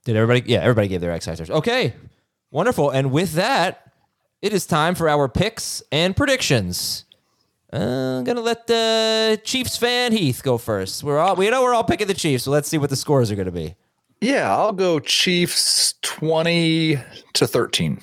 [0.06, 0.50] Did everybody?
[0.50, 1.28] Yeah, everybody gave their X.
[1.28, 1.94] Okay,
[2.52, 2.90] wonderful.
[2.90, 3.92] And with that,
[4.42, 7.06] it is time for our picks and predictions.
[7.72, 11.04] Uh, I'm gonna let the Chiefs fan Heath go first.
[11.04, 13.30] We're all we know we're all picking the Chiefs, so let's see what the scores
[13.30, 13.76] are gonna be.
[14.22, 16.98] Yeah, I'll go Chiefs 20
[17.34, 18.02] to 13.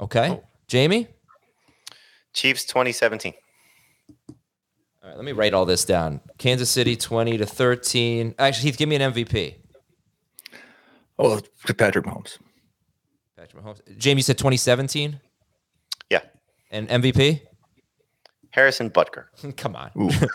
[0.00, 1.08] Okay, Jamey.
[2.34, 3.32] Chiefs 2017.
[4.28, 6.20] All right, let me write all this down.
[6.38, 8.34] Kansas City 20 to 13.
[8.38, 9.56] Actually, Heath, give me an MVP.
[11.18, 11.40] Oh,
[11.78, 12.38] Patrick Mahomes.
[13.36, 13.80] Patrick Mahomes.
[13.98, 15.20] Jamey said 2017
[16.10, 16.20] Yeah.
[16.70, 17.42] and MVP.
[18.52, 19.24] Harrison Butker.
[19.56, 20.28] Come on, Ooh, there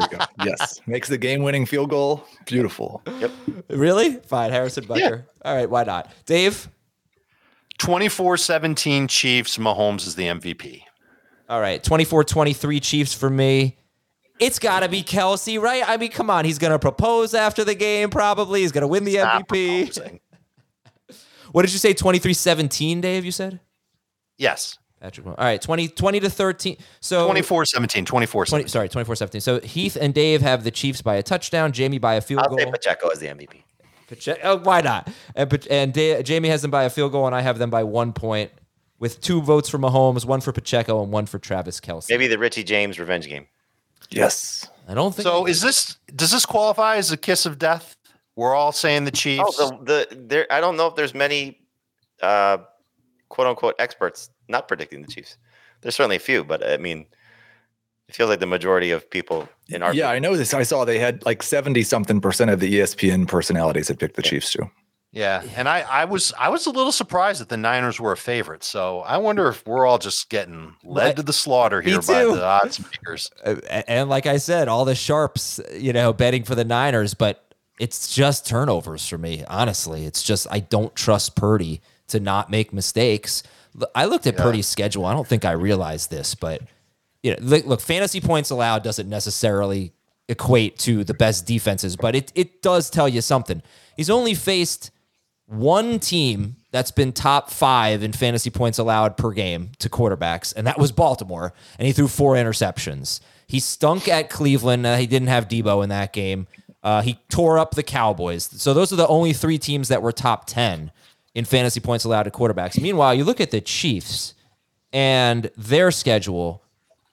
[0.00, 0.18] you go.
[0.44, 0.80] Yes.
[0.86, 2.24] Makes the game winning field goal.
[2.44, 3.02] Beautiful.
[3.18, 3.30] Yep.
[3.70, 4.16] Really?
[4.26, 5.24] Fine, Harrison Butker.
[5.44, 6.12] All right, why not?
[6.26, 6.68] Dave.
[7.78, 9.56] 24 17 Chiefs.
[9.58, 10.82] Mahomes is the MVP.
[11.48, 13.76] All right, 24-23 Chiefs for me.
[14.40, 15.86] It's got to be Kelce, right?
[15.86, 16.44] I mean, come on.
[16.46, 18.62] He's going to propose after the game, probably.
[18.62, 20.18] He's going to win the Stop MVP.
[21.52, 21.92] What did you say?
[21.92, 23.60] 23-17, Dave, you said?
[24.38, 24.78] Yes.
[25.02, 25.26] Patrick.
[25.26, 25.34] Mahomes.
[25.38, 26.76] All right, 20, 20 to 13.
[27.00, 28.04] So 24 17.
[28.04, 29.42] 24 20, sorry, 24-17.
[29.42, 32.50] So Heath and Dave have the Chiefs by a touchdown, Jamey by a field I'll
[32.50, 32.58] goal.
[32.58, 33.62] say Pacheco as the MVP.
[34.08, 35.10] Pache- oh, why not?
[35.34, 37.82] And, and Da- Jamey has them by a field goal, and I have them by
[37.82, 38.52] one point
[39.00, 42.08] with two votes for Mahomes, one for Pacheco, and one for Travis Kelce.
[42.08, 43.48] Maybe the Richie James revenge game.
[44.10, 44.68] Yes.
[44.88, 47.96] I don't think So is this, does this qualify as a kiss of death?
[48.36, 49.56] We're all saying the Chiefs.
[49.58, 50.46] Oh, the, the there.
[50.50, 51.58] I don't know if there's many,
[52.22, 52.58] uh,
[53.32, 55.38] quote unquote experts not predicting the Chiefs.
[55.80, 57.06] There's certainly a few, but I mean,
[58.08, 60.52] it feels like the majority of people in our Yeah, I know this.
[60.52, 64.22] I saw they had like 70 something percent of the ESPN personalities had picked the
[64.22, 64.70] Chiefs too.
[65.14, 68.16] Yeah, and I, I was I was a little surprised that the Niners were a
[68.16, 68.62] favorite.
[68.64, 71.16] So I wonder if we're all just getting led Right.
[71.16, 73.30] to the slaughter here by the odds makers.
[73.44, 73.56] Uh,
[73.88, 78.14] and like I said, all the sharps, you know, betting for the Niners, but it's
[78.14, 79.42] just turnovers for me.
[79.48, 81.80] Honestly, it's just I don't trust Purdy
[82.12, 83.42] to not make mistakes.
[83.94, 85.04] I looked at Purdy's schedule.
[85.04, 86.62] I don't think I realized this, but
[87.22, 89.92] you know, look, fantasy points allowed doesn't necessarily
[90.28, 93.62] equate to the best defenses, but it it does tell you something.
[93.96, 94.90] He's only faced
[95.46, 100.66] one team that's been top five in fantasy points allowed per game to quarterbacks, and
[100.66, 101.52] that was Baltimore.
[101.78, 103.20] And he threw four interceptions.
[103.46, 104.86] He stunk at Cleveland.
[104.86, 106.46] Uh, he didn't have Deebo in that game.
[106.82, 108.44] Uh, he tore up the Cowboys.
[108.60, 110.90] So those are the only three teams that were top 10
[111.34, 112.80] in fantasy points allowed to quarterbacks.
[112.80, 114.34] Meanwhile, you look at the Chiefs
[114.92, 116.62] and their schedule,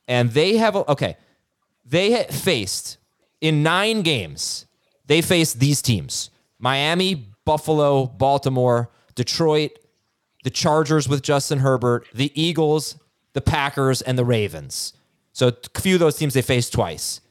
[0.07, 1.17] and they have, okay,
[1.85, 2.97] they faced
[3.41, 4.65] in nine games,
[5.05, 6.29] they faced these teams
[6.59, 9.71] Miami, Buffalo, Baltimore, Detroit,
[10.43, 12.97] the Chargers with Justin Herbert, the Eagles,
[13.33, 14.93] the Packers, and the Ravens.
[15.31, 17.21] So a few of those teams they faced twice.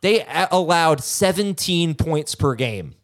[0.00, 2.94] They allowed 17 points per game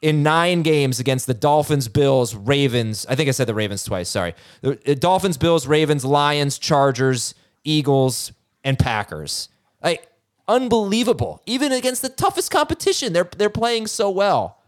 [0.00, 3.06] in nine games against the Dolphins, Bills, Ravens.
[3.08, 4.08] I think I said the Ravens twice.
[4.08, 4.34] Sorry.
[4.62, 7.34] The Dolphins, Bills, Ravens, Lions, Chargers,
[7.64, 8.32] Eagles,
[8.64, 9.48] and Packers.
[9.82, 10.08] Like
[10.46, 11.42] unbelievable.
[11.46, 14.58] Even against the toughest competition, they're they're playing so well.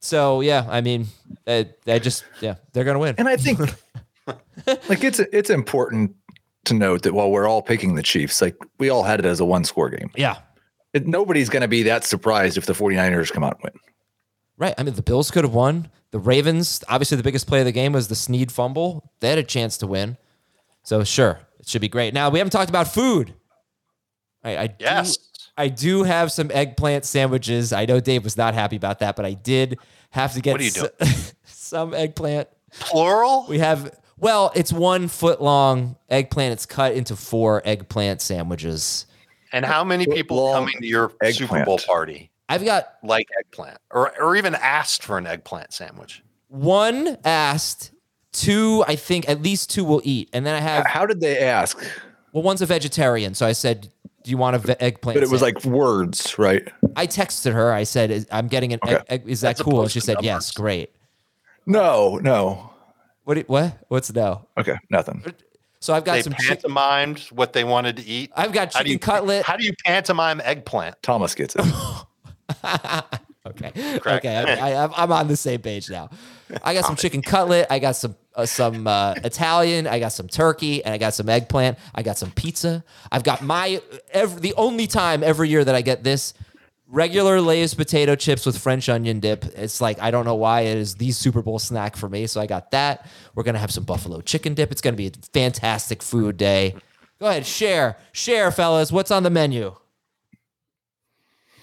[0.00, 1.06] So yeah, I mean,
[1.46, 3.16] uh, I just yeah, they're gonna win.
[3.18, 3.58] And I think
[4.66, 6.14] like it's it's important
[6.64, 9.40] to note that while we're all picking the Chiefs, like we all had it as
[9.40, 10.10] a one score game.
[10.16, 10.38] Yeah,
[10.94, 13.80] nobody's going to be that surprised if the 49ers come out and win.
[14.56, 14.74] right.
[14.78, 15.90] I mean, the Bills could have won.
[16.10, 19.12] The Ravens, obviously, the biggest play of the game was the Sneed fumble.
[19.20, 20.16] They had a chance to win.
[20.82, 22.14] So sure, it should be great.
[22.14, 23.34] Now we haven't talked about food.
[24.42, 25.18] I, I do- Yes.
[25.58, 27.72] I do have some eggplant sandwiches.
[27.72, 29.76] I know Dave was not happy about that, but I did
[30.10, 32.48] have to get What are you s- some eggplant.
[32.78, 33.44] Plural?
[33.48, 36.52] We have well, it's one foot long eggplant.
[36.52, 39.06] It's cut into four eggplant sandwiches.
[39.52, 41.64] And how many people Long coming to your Super.
[41.64, 46.22] Bowl party I've got like eggplant or, or even asked for an eggplant sandwich?
[46.48, 47.92] one asked,
[48.32, 50.30] two, I think at least two will eat.
[50.32, 51.78] And then I have How did they ask?
[52.32, 53.34] well, one's a vegetarian.
[53.34, 53.90] So I said,
[54.24, 55.16] Do you want a ve- eggplant?
[55.16, 56.66] But it was sandwich?" like words, right?
[56.96, 57.72] I texted her.
[57.72, 59.04] I said, I'm getting an egg, Okay.
[59.08, 59.22] egg.
[59.26, 59.82] Is that As cool?
[59.82, 60.90] And she to said, Yes, great.
[61.66, 62.70] No, no.
[63.24, 63.34] What?
[63.34, 63.78] do- What?
[63.88, 64.46] What's no?
[64.56, 65.22] Okay, nothing.
[65.80, 66.70] So I've got They some chicken.
[66.70, 68.32] pantomimed what they wanted to eat.
[68.36, 69.44] I've got How chicken you cutlet.
[69.44, 71.00] How do you pantomime eggplant?
[71.02, 71.64] Thomas gets it.
[73.48, 73.70] Okay.
[73.98, 74.26] Correct.
[74.26, 74.36] Okay.
[74.36, 76.10] I, I, I'm on the same page now.
[76.62, 77.66] I got some chicken cutlet.
[77.70, 79.86] I got some uh, some uh, Italian.
[79.86, 81.78] I got some turkey, and I got some eggplant.
[81.94, 82.84] I got some pizza.
[83.10, 86.34] I've got my every the only time every year that I get this
[86.88, 89.44] regular Lay's potato chips with French onion dip.
[89.56, 92.26] It's like I don't know why it is the Super Bowl snack for me.
[92.26, 93.06] So I got that.
[93.34, 94.72] We're gonna have some buffalo chicken dip.
[94.72, 96.74] It's gonna be a fantastic food day.
[97.20, 98.90] Go ahead, share, share, fellas.
[98.92, 99.74] What's on the menu?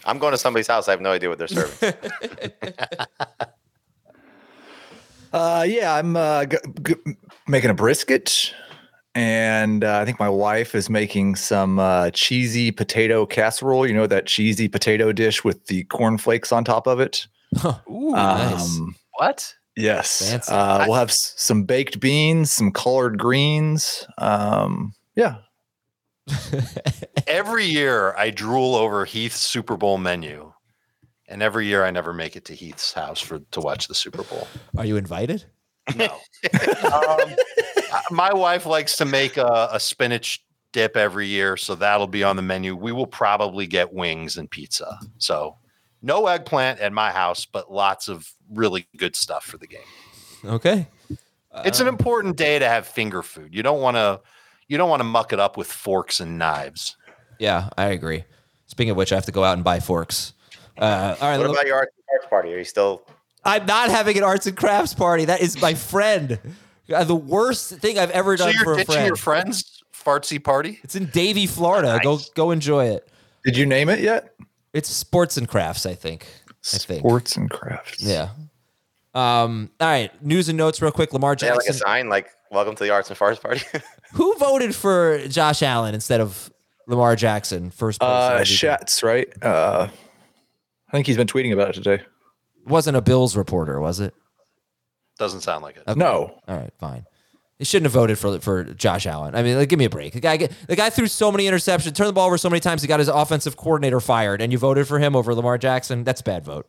[0.07, 0.88] I'm going to somebody's house.
[0.88, 1.93] I have no idea what they're serving.
[5.33, 6.95] Uh, yeah, I'm uh, g- g-
[7.45, 8.53] making a brisket
[9.15, 13.88] and uh, I think my wife is making some uh, cheesy potato casserole.
[13.88, 17.25] You know that cheesy potato dish with the cornflakes on top of it.
[17.89, 18.78] Ooh, nice.
[18.78, 19.54] Um, What?
[19.78, 24.06] yes, uh, we'll have s- some baked beans, some collard greens.
[24.17, 25.38] Um, yeah,
[27.28, 30.51] Every year I drool over Heath's Super Bowl menu.
[31.28, 34.21] And every year I never make it to Heath's house for to watch the Super
[34.23, 34.47] Bowl.
[34.78, 35.45] Are you invited?
[35.95, 36.19] No.
[36.91, 37.36] um,
[38.12, 42.36] my wife likes to make a, a spinach dip every year, so that'll be on
[42.36, 42.76] the menu.
[42.76, 44.98] We will probably get wings and pizza.
[45.19, 45.58] So
[46.02, 49.80] no eggplant at my house, but lots of really good stuff for the game.
[50.43, 50.88] Okay.
[51.63, 53.56] It's Um, an important day to have finger food.
[53.56, 54.19] You don't want to
[54.67, 56.98] you don't want to muck it up with forks and knives.
[57.39, 58.26] Yeah, I agree.
[58.67, 60.34] Speaking of which, I have to go out and buy forks.
[60.78, 61.38] Uh, all right.
[61.38, 62.54] What about your arts, arts party?
[62.54, 63.04] Are you still?
[63.45, 65.25] I'm not having an arts and crafts party.
[65.25, 66.39] That is my friend.
[66.91, 69.05] Uh, the worst thing I've ever So done for you're a friend.
[69.08, 70.79] your friends fartsy party?
[70.84, 71.99] It's in Davie, Florida.
[72.03, 73.08] Go go enjoy it.
[73.43, 74.36] did you name it yet?
[74.73, 76.27] It's sports and crafts, I think.
[76.73, 76.99] I think.
[76.99, 78.01] Sports and crafts.
[78.03, 78.29] Yeah.
[79.13, 80.12] Um, all right.
[80.23, 81.13] News and notes real quick.
[81.13, 81.47] Lamar Jackson.
[81.47, 81.88] Yeah, like a Jackson.
[81.88, 83.62] sign, like "Welcome to the Arts and Farts Party."
[84.13, 86.51] Who voted for Josh Allen instead of
[86.88, 88.10] Lamar Jackson first place?
[88.12, 88.45] Uh, MVP?
[88.45, 89.27] Schatz, right?
[89.43, 89.88] Uh,
[90.88, 92.03] I think he's been tweeting about it today.
[92.65, 94.13] Wasn't a Bills reporter, was it?
[95.17, 95.84] Doesn't sound like it.
[95.88, 95.97] Okay.
[95.99, 97.06] No, All right, fine.
[97.58, 99.34] He shouldn't have voted for for Josh Allen.
[99.34, 100.12] I mean, like, give me a break.
[100.12, 100.36] The guy,
[100.67, 102.82] the guy threw so many interceptions, turned the ball over so many times.
[102.82, 106.04] He got his offensive coordinator fired, and you voted for him over Lamar Jackson.
[106.04, 106.67] That's a bad vote.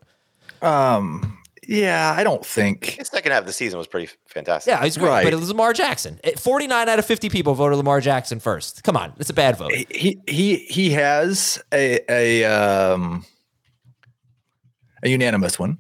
[0.63, 2.85] um, yeah, I don't think.
[2.85, 4.71] His second half of the season was pretty fantastic.
[4.71, 5.25] Yeah, he's great, Right.
[5.25, 6.21] but it was Lamar Jackson.
[6.23, 8.85] Eh, Forty-nine out of fifty people voted Lamar Jackson first.
[8.85, 9.73] Come on, it's a bad vote.
[9.91, 13.25] He he he has a a um
[15.07, 15.79] a unanimous one.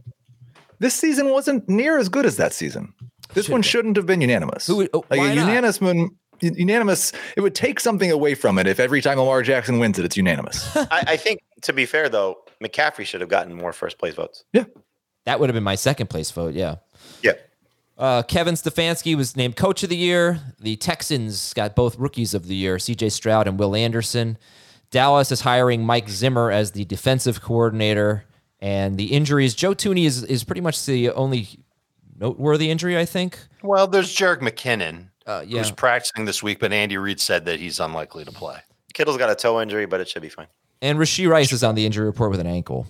[0.79, 2.93] This season wasn't near as good as that season.
[3.35, 3.67] This Should one be.
[3.67, 4.67] shouldn't have been unanimous.
[4.67, 6.11] Who would- oh, like why a unanimous one,
[6.41, 7.13] unanimous.
[7.37, 10.17] It would take something away from it if every time Lamar Jackson wins it, it's
[10.17, 10.75] unanimous.
[10.77, 14.45] I, I think to be fair though, McCaffrey should have gotten more first place votes.
[14.53, 14.65] Yeah,
[15.25, 16.55] that would have been my second place vote.
[16.55, 16.77] Yeah.
[17.23, 17.33] Yeah.
[17.99, 20.41] Uh, Kevin Stefanski was named coach of the year.
[20.61, 24.37] The Texans got both rookies of the year, CJ Stroud and Will Anderson.
[24.91, 28.25] Dallas is hiring Mike Zimmer as the defensive coordinator.
[28.61, 31.49] And the injuries, Joe Thuney is, is pretty much the only
[32.19, 33.39] noteworthy injury, I think.
[33.63, 35.59] Well, there's Jerick McKinnon, Uh, yeah.
[35.59, 38.59] who's practicing this week, but Andy Reid said that he's unlikely to play.
[38.95, 40.47] Kittle's got a toe injury, but it should be fine.
[40.81, 42.87] And Rashee Rice is on the injury report with an ankle.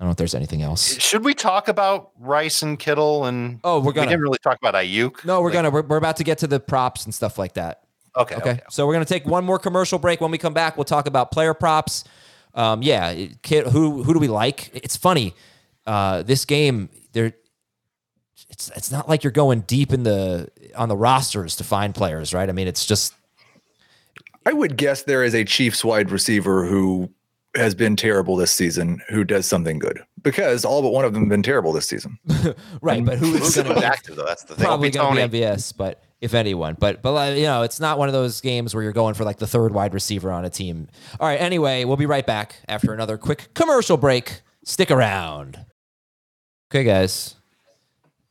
[0.00, 0.96] I don't know if there's anything else.
[1.00, 3.24] Should we talk about Rice and Kittle?
[3.24, 4.06] And Oh, we're gonna.
[4.06, 5.24] We didn't really talk about Aiyuk.
[5.24, 5.70] No, we're Like, gonna.
[5.70, 7.82] We're, we're about to get to the props and stuff like that.
[8.16, 8.50] Okay, Okay.
[8.50, 8.60] okay.
[8.70, 10.20] So we're gonna take one more commercial break.
[10.20, 12.04] When we come back, we'll talk about player props.
[12.58, 14.70] Um, yeah, it- kid, who who do we like?
[14.74, 15.34] It's funny.
[15.86, 17.32] Uh, this game, there,
[18.50, 22.34] it's it's not like you're going deep in the on the rosters to find players,
[22.34, 22.48] right?
[22.48, 23.14] I mean, it's just
[24.44, 27.10] I would guess there is a Chiefs wide receiver who
[27.54, 31.22] has been terrible this season who does something good because all but one of them
[31.22, 32.18] have been terrible this season.
[32.82, 33.04] right.
[33.04, 34.24] But who is going to active though?
[34.24, 34.64] That's the thing.
[34.64, 38.08] probably going to be MVS, but if anyone, but but you know, it's not one
[38.08, 40.88] of those games where you're going for like the third wide receiver on a team.
[41.20, 41.40] All right.
[41.40, 44.42] Anyway, we'll be right back after another quick commercial break.
[44.64, 45.64] Stick around.
[46.70, 47.36] Okay, guys.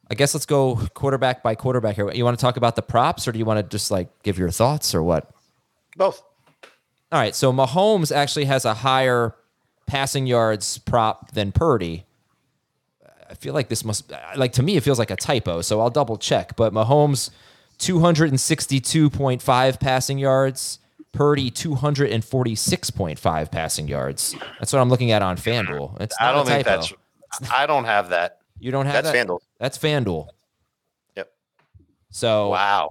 [0.09, 2.09] I guess let's go quarterback by quarterback here.
[2.11, 4.37] You want to talk about the props, or do you want to just like give
[4.37, 5.29] your thoughts, or what?
[5.95, 6.21] Both.
[7.11, 7.35] All right.
[7.35, 9.33] So Mahomes actually has a higher
[9.85, 12.05] passing yards prop than Purdy.
[13.29, 15.89] I feel like this must like to me it feels like a typo, so I'll
[15.89, 16.55] double check.
[16.55, 17.29] But Mahomes
[17.79, 20.79] 262.5 passing yards,
[21.13, 24.35] Purdy 246.5 passing yards.
[24.59, 25.99] That's what I'm looking at on FanDuel.
[26.01, 26.81] It's not I don't a think typo.
[26.81, 26.93] that's.
[27.51, 28.39] I don't have that.
[28.59, 29.27] you don't have That's that?
[29.27, 29.39] FanDuel.
[29.59, 30.27] That's FanDuel.
[31.15, 31.31] Yep.
[32.11, 32.89] So Wow.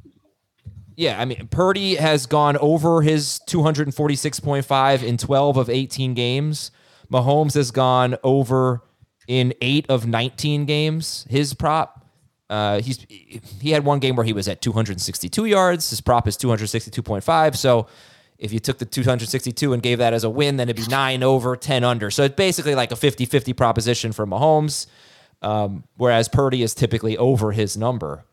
[0.97, 6.71] yeah, I mean, Purdy has gone over his 246.5 in 12 of 18 games.
[7.11, 8.83] Mahomes has gone over
[9.29, 11.25] in eight of 19 games.
[11.31, 12.06] His prop,
[12.49, 15.91] uh, he's he had one game where he was at 262 yards.
[15.91, 17.57] His prop is 262.5.
[17.57, 17.87] So
[18.39, 21.23] if you took the 262 and gave that as a win, then it'd be nine
[21.23, 22.11] over, 10 under.
[22.11, 24.87] So it's basically like a 50 50 proposition for Mahomes,
[25.43, 28.25] um, whereas Purdy is typically over his number.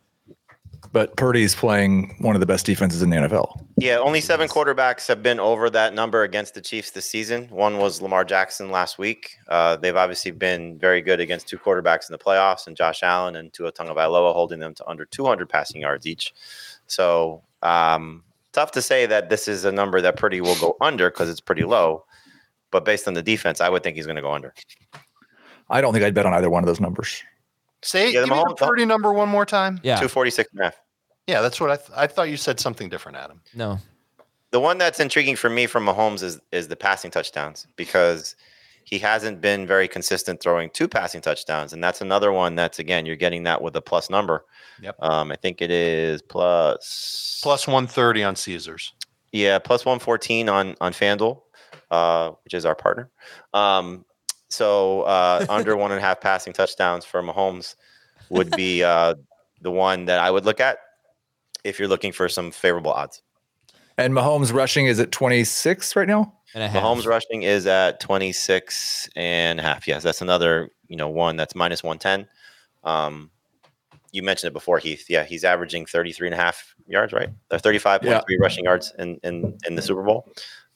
[0.94, 3.66] But Purdy's playing one of the best defenses in the NFL.
[3.78, 7.48] Yeah, only seven quarterbacks have been over that number against the Chiefs this season.
[7.50, 9.38] One was Lamar Jackson last week.
[9.48, 13.36] Uh, they've obviously been very good against two quarterbacks in the playoffs, and Josh Allen
[13.36, 16.32] and Tua Tagovailoa holding them to under 200 passing yards each.
[16.86, 21.10] So um, tough to say that this is a number that Purdy will go under
[21.10, 22.06] because it's pretty low.
[22.70, 24.54] But based on the defense, I would think he's going to go under.
[25.72, 27.24] I don't think I'd bet on either one of those numbers.
[27.82, 29.80] Say Yeah, the give me the Mahomes- Purdy number one more time.
[29.84, 29.96] Yeah.
[29.96, 30.76] 246 and a half.
[31.28, 33.42] Yeah, that's what I th- I thought you said something different, Adam.
[33.54, 33.80] No.
[34.52, 38.36] The one that's intriguing for me from Mahomes is is the passing touchdowns because
[38.84, 43.06] he hasn't been very consistent throwing two passing touchdowns, and that's another one that's again
[43.06, 44.46] you're getting that with a plus number.
[44.82, 44.96] Yep.
[45.00, 48.94] Um, I think it is plus Plus 130 on Caesars.
[49.34, 51.42] Yeah, plus one fourteen on on FanDuel,
[51.90, 53.10] uh, which is our partner.
[53.54, 54.06] Um,
[54.50, 57.76] so uh, under one and a half passing touchdowns for Mahomes
[58.30, 59.16] would be uh,
[59.62, 60.78] the one that I would look at
[61.64, 63.22] if you're looking for some favorable odds.
[63.98, 66.34] And Mahomes rushing is at 26 right now.
[66.56, 66.82] And a half.
[66.84, 69.88] Mahomes rushing is at 26 and a half.
[69.88, 72.28] Yes, that's another, you know, one that's minus 110.
[72.84, 73.30] Um,
[74.12, 75.06] you mentioned it before, Heath.
[75.10, 77.30] Yeah, he's averaging 33 and a half yards, right?
[77.52, 78.22] Or 35.3 Yeah.
[78.40, 80.28] rushing yards in, in, in the Super Bowl.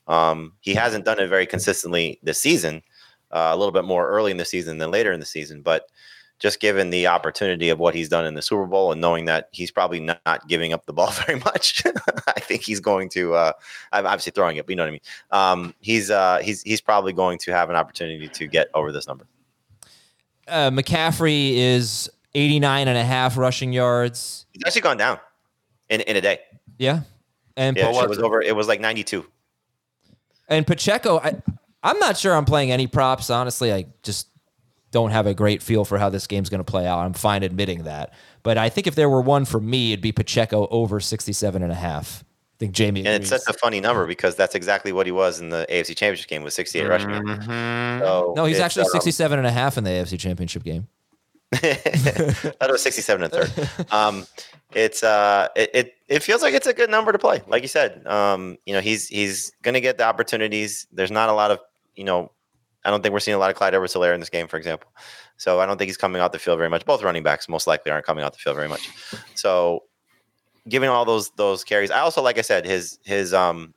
[0.08, 2.82] Um, he hasn't done it very consistently this season,
[3.32, 5.62] uh, a little bit more early in the season than later in the season.
[5.62, 5.84] But
[6.40, 9.50] just given the opportunity of what he's done in the Super Bowl and knowing that
[9.52, 11.84] he's probably not giving up the ball very much,
[12.28, 13.34] I think he's going to.
[13.34, 13.52] Uh,
[13.92, 15.02] I'm obviously throwing it, but you know what I mean.
[15.32, 19.08] Um, he's uh, he's he's probably going to have an opportunity to get over this
[19.08, 19.28] number.
[20.48, 24.46] Uh, McCaffrey is 89 and a half rushing yards.
[24.54, 25.20] He's actually gone down
[25.90, 26.40] in, in a day.
[26.78, 27.02] Yeah.
[27.56, 28.42] And Yeah, Pacheco- it was over.
[28.42, 29.26] It was like 92.
[30.48, 31.36] And Pacheco, I,
[31.84, 33.30] I'm not sure I'm playing any props.
[33.30, 34.28] Honestly, I just
[34.92, 37.00] don't have a great feel for how this game's going to play out.
[37.00, 38.14] I'm fine admitting that.
[38.44, 41.72] But I think if there were one for me, it'd be Pacheco over 67 and
[41.72, 42.24] a half.
[42.24, 45.40] I think Jamey And it's such a funny number because that's exactly what he was
[45.40, 47.10] in the AFC Championship game with 68 rushing.
[47.12, 47.46] yards.
[47.46, 48.00] Mhm.
[48.00, 50.88] So no, he's actually um, 67 and a half in the AFC Championship game.
[51.54, 53.92] I thought it was 67 and a third.
[53.92, 54.26] Um,
[54.74, 57.42] it's uh, it, it it feels like it's a good number to play.
[57.48, 60.88] Like you said, um, you know, he's he's gonna get the opportunities.
[60.92, 61.60] There's not a lot of
[61.96, 62.32] you know,
[62.88, 64.90] I don't think we're seeing a lot of Clyde Edwards-Helaire in this game, for example.
[65.36, 66.86] So I don't think he's coming out the field very much.
[66.86, 68.90] Both running backs most likely aren't coming out the field very much.
[69.36, 69.84] So
[70.70, 73.74] giving all those those carries, I also like I said his his um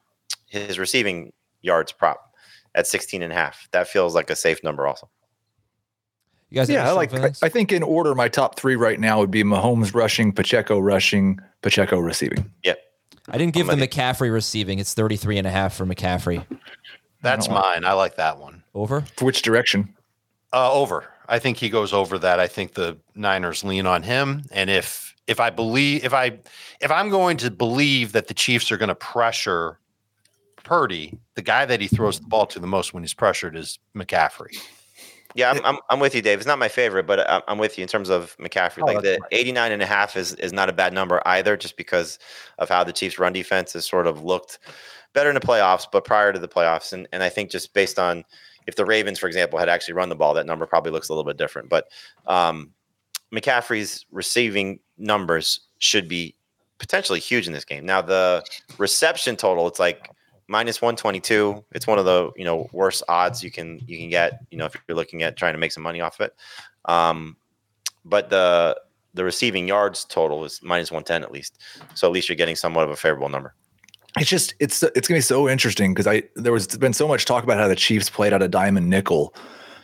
[0.47, 2.21] his receiving yards prop
[2.77, 3.69] at 16 and a half.
[3.73, 5.11] That feels like a safe number also.
[6.51, 7.13] You guys Yeah, I like.
[7.13, 7.33] I.
[7.43, 11.41] I think in order, my top three right now would be Mahomes rushing, Pacheco rushing,
[11.63, 12.49] Pacheco receiving.
[12.63, 12.79] Yep.
[13.29, 13.91] I didn't give the I'm ready.
[13.91, 14.79] McCaffrey receiving.
[14.79, 16.47] It's 33 and a half for McCaffrey.
[17.23, 17.85] That's don't want- mine.
[17.85, 18.60] I like that one.
[18.75, 19.03] Over?
[19.17, 19.95] For which direction?
[20.53, 21.05] Uh, over.
[21.29, 22.41] I think he goes over that.
[22.41, 26.39] I think the Niners lean on him, and if if I believe if I
[26.81, 29.79] if I'm going to believe that the Chiefs are going to pressure
[30.65, 33.79] Purdy, the guy that he throws the ball to the most when he's pressured is
[33.95, 34.57] McCaffrey.
[35.35, 36.39] Yeah, I'm, I'm, I'm with you, Dave.
[36.39, 38.83] It's not my favorite, but I'm, I'm with you in terms of McCaffrey.
[38.83, 39.33] Oh, like the right.
[39.33, 42.19] 89 and a half is, is not a bad number either, just because
[42.59, 44.59] of how the Chiefs' run defense has sort of looked
[45.13, 46.93] better in the playoffs, but prior to the playoffs.
[46.93, 48.25] And, and I think just based on
[48.71, 51.13] if the Ravens, for example, had actually run the ball, that number probably looks a
[51.13, 51.69] little bit different.
[51.69, 51.89] But
[52.27, 52.71] um,
[53.35, 56.37] McCaffrey's receiving numbers should be
[56.79, 57.85] potentially huge in this game.
[57.85, 58.45] Now, the
[58.79, 60.09] reception total, it's like
[60.47, 64.41] minus 122 it's one of the you know worst odds you can you can get
[64.51, 66.35] you know if you're looking at trying to make some money off of it
[66.87, 67.37] um
[68.05, 68.77] but the
[69.15, 71.61] the receiving yards total is minus 110 at least
[71.95, 73.55] so at least you're getting somewhat of a favorable number
[74.19, 77.25] It's just it's it's gonna be so interesting because I there was been so much
[77.25, 79.35] talk about how the Chiefs played out a diamond nickel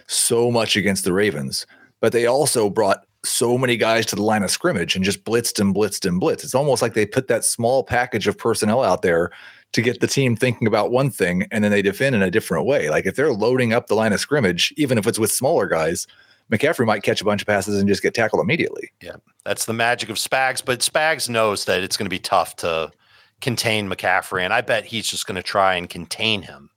[0.09, 1.67] so much against the Ravens,
[2.01, 5.61] but they also brought so many guys to the line of scrimmage and just blitzed
[5.61, 6.45] and blitzed and blitzed.
[6.45, 9.31] It's almost like they put that small package of personnel out there
[9.73, 12.67] to get the team thinking about one thing and then they defend in a different
[12.67, 12.89] way.
[12.89, 16.07] Like if they're loading up the line of scrimmage, even if it's with smaller guys,
[16.51, 18.91] McCaffrey might catch a bunch of passes and just get tackled immediately.
[19.03, 19.17] Yeah.
[19.45, 22.93] That's the magic of Spags, but Spags knows that it's going to be tough to
[23.41, 26.71] contain McCaffrey, and I bet he's just going to try and contain him.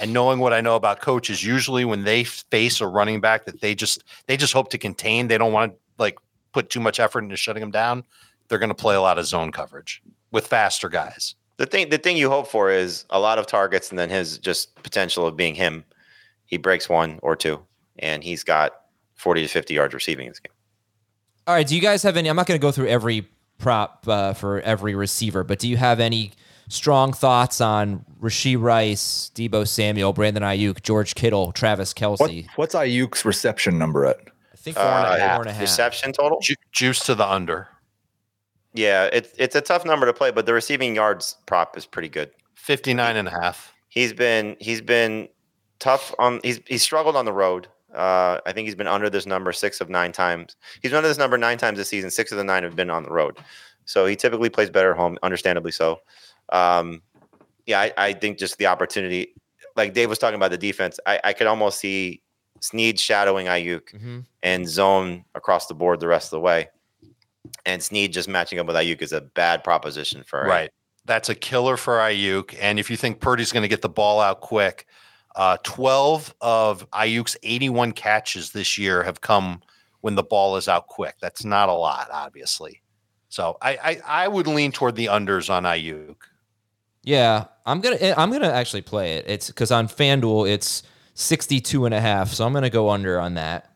[0.00, 3.60] And knowing what I know about coaches, usually when they face a running back that
[3.60, 6.16] they just they just hope to contain, they don't want to like
[6.52, 8.04] put too much effort into shutting him down.
[8.46, 11.34] They're going to play a lot of zone coverage with faster guys.
[11.56, 14.38] the thing the thing you hope for is a lot of targets and then his
[14.38, 15.84] just potential of being him
[16.46, 17.60] he breaks one or two
[17.98, 18.72] and he's got
[19.16, 20.52] 40 to 50 yards receiving in this game
[21.48, 21.66] All right.
[21.66, 22.28] Do you guys have any?
[22.28, 23.26] I'm not going to go through every
[23.58, 26.32] prop uh, for every receiver, but do you have any
[26.68, 32.46] strong thoughts on Rashee Rice, Deebo Samuel, Brandon Aiyuk, George Kittle, Travis What, Kelce?
[32.56, 34.18] what's Aiyuk's reception number at?
[34.52, 35.34] I think Four and a Uh, half.
[35.36, 35.60] Four and a half.
[35.62, 37.68] reception total Ju- juice to the under.
[38.74, 42.08] yeah it's it's a tough number to play but the receiving yards prop is pretty
[42.08, 43.72] good 59 and a half.
[43.88, 45.28] he's been he's been
[45.78, 47.66] tough on he's he's struggled on the road.
[47.94, 50.56] Uh, I think he's been under this number six of nine times.
[50.82, 52.10] He's been under this number nine times this season.
[52.10, 53.38] Six of the nine have been on the road.
[53.86, 56.00] So he typically plays better at home, understandably so.
[56.50, 57.00] Um,
[57.66, 59.34] yeah, I, I think just the opportunity,
[59.76, 62.20] like Dave was talking about the defense, I, I could almost see
[62.60, 64.24] Sneed shadowing Aiyuk Mhm.
[64.42, 66.68] and zone across the board the rest of the way.
[67.64, 70.48] and Sneed just matching up with Aiyuk is a bad proposition for him.
[70.50, 70.70] Right.
[71.06, 72.54] That's a killer for Aiyuk.
[72.60, 74.86] And if you think Purdy's going to get the ball out quick,
[75.36, 79.62] uh, 12 of Aiyuk's 81 catches this year have come
[80.00, 81.14] when the ball is out quick.
[81.20, 82.82] That's not a lot, obviously.
[83.28, 86.16] So I, I, I would lean toward the unders on Aiyuk.
[87.04, 89.24] Yeah, I'm gonna eh, I'm gonna actually play it.
[89.28, 90.82] It's because on FanDuel it's
[91.14, 93.72] 62 and a half, so I'm gonna go under on that.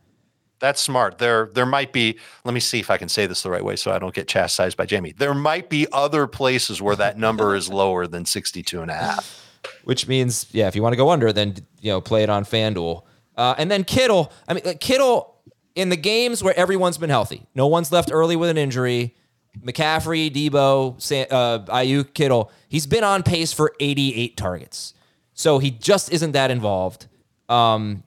[0.59, 1.19] That's smart.
[1.19, 3.77] There there might be, let me see if I can say this the right way
[3.77, 5.17] so I don't get chastised by Jamey.
[5.17, 9.42] There might be other places where that number is lower than 62 and a half.
[9.85, 12.45] Which means, yeah, if you want to go under, then you know play it on
[12.45, 13.03] FanDuel.
[13.37, 15.37] Uh, and then Kittle, I mean, like, Kittle
[15.75, 19.15] in the games where everyone's been healthy, no one's left early with an injury.
[19.61, 24.95] McCaffrey, Deebo, San, uh, Aiyuk, Kittle, he's been on pace for 88 targets.
[25.35, 27.07] So he just isn't that involved.
[27.51, 28.03] Um,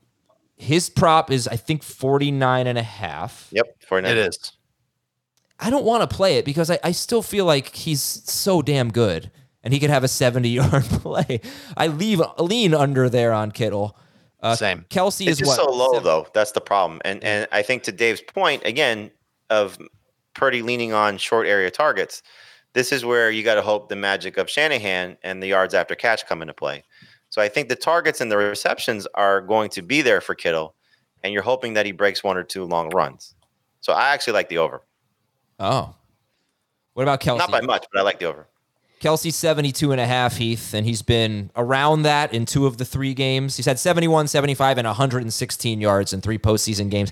[0.58, 3.47] his prop is, I think, 49 and a half.
[3.51, 3.84] Yep.
[3.88, 4.12] 49.
[4.12, 4.53] It is.
[5.60, 8.91] I don't want to play it because I, I still feel like he's so damn
[8.91, 9.32] good
[9.66, 11.41] and he could have a 70 yard play.
[11.76, 13.97] I leave lean under there on Kittle.
[14.41, 14.86] Uh, Same.
[14.89, 15.55] Kelce It's is just what?
[15.57, 16.28] so low though.
[16.34, 17.01] That's the problem.
[17.03, 19.11] And and I think to Dave's point again
[19.49, 19.78] of
[20.36, 22.22] Purdy leaning on short area targets,
[22.74, 25.95] this is where you got to hope the magic of Shanahan and the yards after
[25.95, 26.84] catch come into play.
[27.30, 30.76] So I think the targets and the receptions are going to be there for Kittle,
[31.24, 33.34] and you're hoping that he breaks one or two long runs.
[33.82, 34.82] So I actually like the over.
[35.59, 35.95] Oh.
[36.93, 37.39] What about Kelce?
[37.39, 38.47] Not by much, but I like the over.
[39.01, 42.85] Kelce 72 and a half, Heath, and he's been around that in two of the
[42.85, 43.57] three games.
[43.57, 47.11] He's had 71, 75, and 116 yards in three postseason games.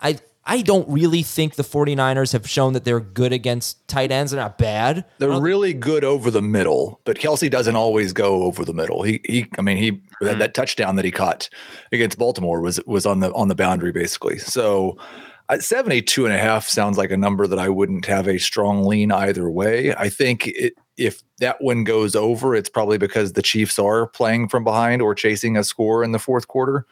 [0.00, 4.32] I I don't really think the 49ers have shown that they're good against tight ends.
[4.32, 5.04] They're not bad.
[5.18, 9.02] They're really good over the middle, but Kelce doesn't always go over the middle.
[9.02, 10.38] He he I mean he that, mm-hmm.
[10.40, 11.48] that touchdown that he caught
[11.92, 14.38] against Baltimore was was on the on the boundary basically.
[14.38, 14.98] So
[15.48, 18.84] at 72 and a half sounds like a number that I wouldn't have a strong
[18.84, 19.94] lean either way.
[19.94, 24.48] I think it if that one goes over, it's probably because the Chiefs are playing
[24.48, 26.86] from behind or chasing a score in the fourth quarter.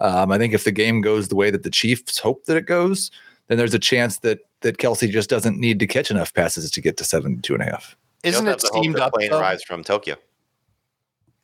[0.00, 2.66] Um, I think if the game goes the way that the Chiefs hope that it
[2.66, 3.10] goes,
[3.48, 6.80] then there's a chance that that Kelce just doesn't need to catch enough passes to
[6.80, 7.96] get to 72 and a half.
[8.22, 9.14] You Isn't it have to hope steamed up?
[9.14, 9.40] Plane though?
[9.40, 10.16] arrives from Tokyo.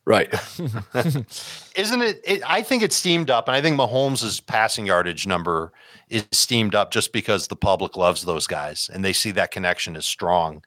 [0.05, 0.29] Right.
[1.75, 2.41] Isn't it, it?
[2.45, 5.73] I think it's steamed up, and I think Mahomes' passing yardage number
[6.09, 9.95] is steamed up just because the public loves those guys and they see that connection
[9.95, 10.63] is strong.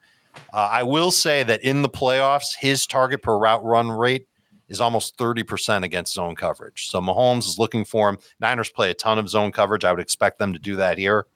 [0.53, 4.27] Uh, I will say that in the playoffs, his target per route run rate
[4.69, 6.89] is almost 30% against zone coverage.
[6.89, 8.17] So Mahomes is looking for him.
[8.39, 9.83] Niners play a ton of zone coverage.
[9.83, 11.27] I would expect them to do that here.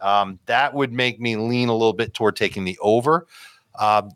[0.00, 3.26] Um, that would make me lean a little bit toward taking the over.
[3.78, 4.12] Um,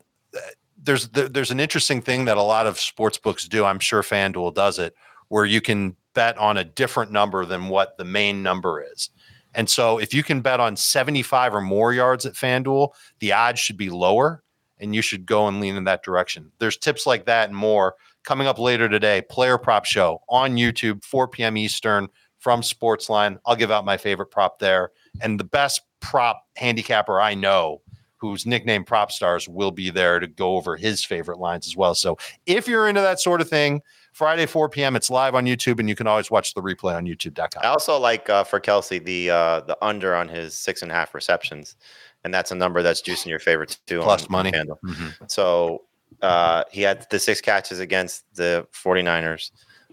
[0.83, 3.65] there's there, there's an interesting thing that a lot of sports books do.
[3.65, 4.95] I'm sure FanDuel does it,
[5.27, 9.09] where you can bet on a different number than what the main number is.
[9.53, 12.89] And so if you can bet on 75 or more yards at FanDuel,
[13.19, 14.43] the odds should be lower
[14.79, 16.51] and you should go and lean in that direction.
[16.59, 19.21] There's tips like that and more coming up later today.
[19.29, 21.57] Player prop show on YouTube, 4 p.m.
[21.57, 22.07] Eastern
[22.39, 23.37] from Sportsline.
[23.45, 24.91] I'll give out my favorite prop there.
[25.21, 27.81] And the best prop handicapper I know,
[28.17, 31.93] whose nickname Prop Stars, will be there to go over his favorite lines as well.
[31.95, 33.81] So if you're into that sort of thing,
[34.11, 37.05] Friday, 4 p.m., it's live on YouTube, and you can always watch the replay on
[37.05, 37.63] YouTube.com.
[37.63, 40.93] I also like uh, for Kelce the uh, the under on his six and a
[40.95, 41.75] half receptions,
[42.23, 44.01] and that's a number that's juicing your favorites too.
[44.01, 44.51] Plus on- on money.
[44.51, 44.79] FanDuel.
[44.85, 45.31] Mhm.
[45.31, 45.83] So
[46.21, 49.51] uh, he had the six catches against the 49ers.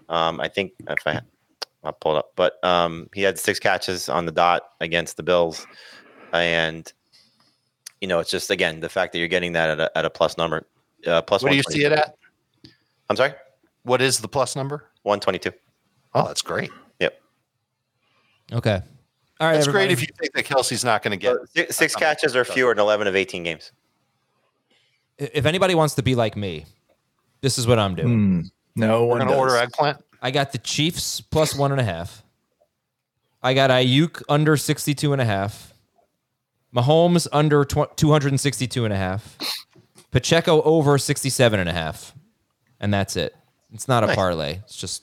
[0.08, 1.20] Um, I think if I
[1.84, 5.22] I'll pull it up, but um, he had six catches on the dot against the
[5.22, 5.64] Bills,
[6.32, 6.92] and
[8.00, 10.10] you know it's just again the fact that you're getting that at a, at a
[10.10, 10.66] plus number.
[11.06, 12.16] Uh, plus What do you see it at?
[13.08, 13.32] I'm sorry,
[13.88, 14.84] What is the plus number?
[15.02, 15.50] 122.
[16.14, 16.70] Oh, that's great.
[17.00, 17.20] Yep.
[18.52, 18.82] Okay.
[19.40, 19.54] All right.
[19.54, 21.36] That's great if you think that Kelce's not going to get.
[21.54, 23.72] Six, six catches or fewer in 11 of 18 games.
[25.16, 26.66] if anybody wants to be like me,
[27.40, 28.08] this is what I'm doing.
[28.08, 28.40] Hmm.
[28.76, 30.04] No We're one going to order eggplant.
[30.20, 32.22] I got the Chiefs plus one and a half.
[33.42, 35.72] I got Aiyuk under 62 and a half.
[36.74, 39.38] Mahomes under tw- 262 and a half.
[40.10, 42.14] Pacheco over 67 and a half.
[42.80, 43.34] And that's it.
[43.72, 44.16] It's not a Nice.
[44.16, 44.58] parlay.
[44.64, 45.02] It's just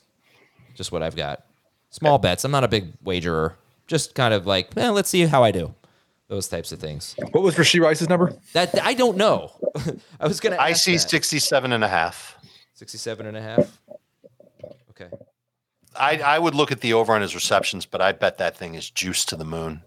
[0.73, 1.43] just what I've got.
[1.89, 2.43] Small bets.
[2.43, 3.55] I'm not a big wagerer.
[3.87, 5.73] Just kind of like, eh, let's see how I do.
[6.27, 7.15] Those types of things.
[7.31, 8.33] What was Rashee Rice's number?
[8.53, 9.51] That I don't know.
[10.19, 11.07] I was gonna I ask see that.
[11.09, 12.35] 67 and a half.
[12.73, 13.79] 67 and a half.
[14.89, 15.09] Okay.
[15.95, 18.75] I, I would look at the over on his receptions, but I bet that thing
[18.75, 19.81] is juiced to the moon.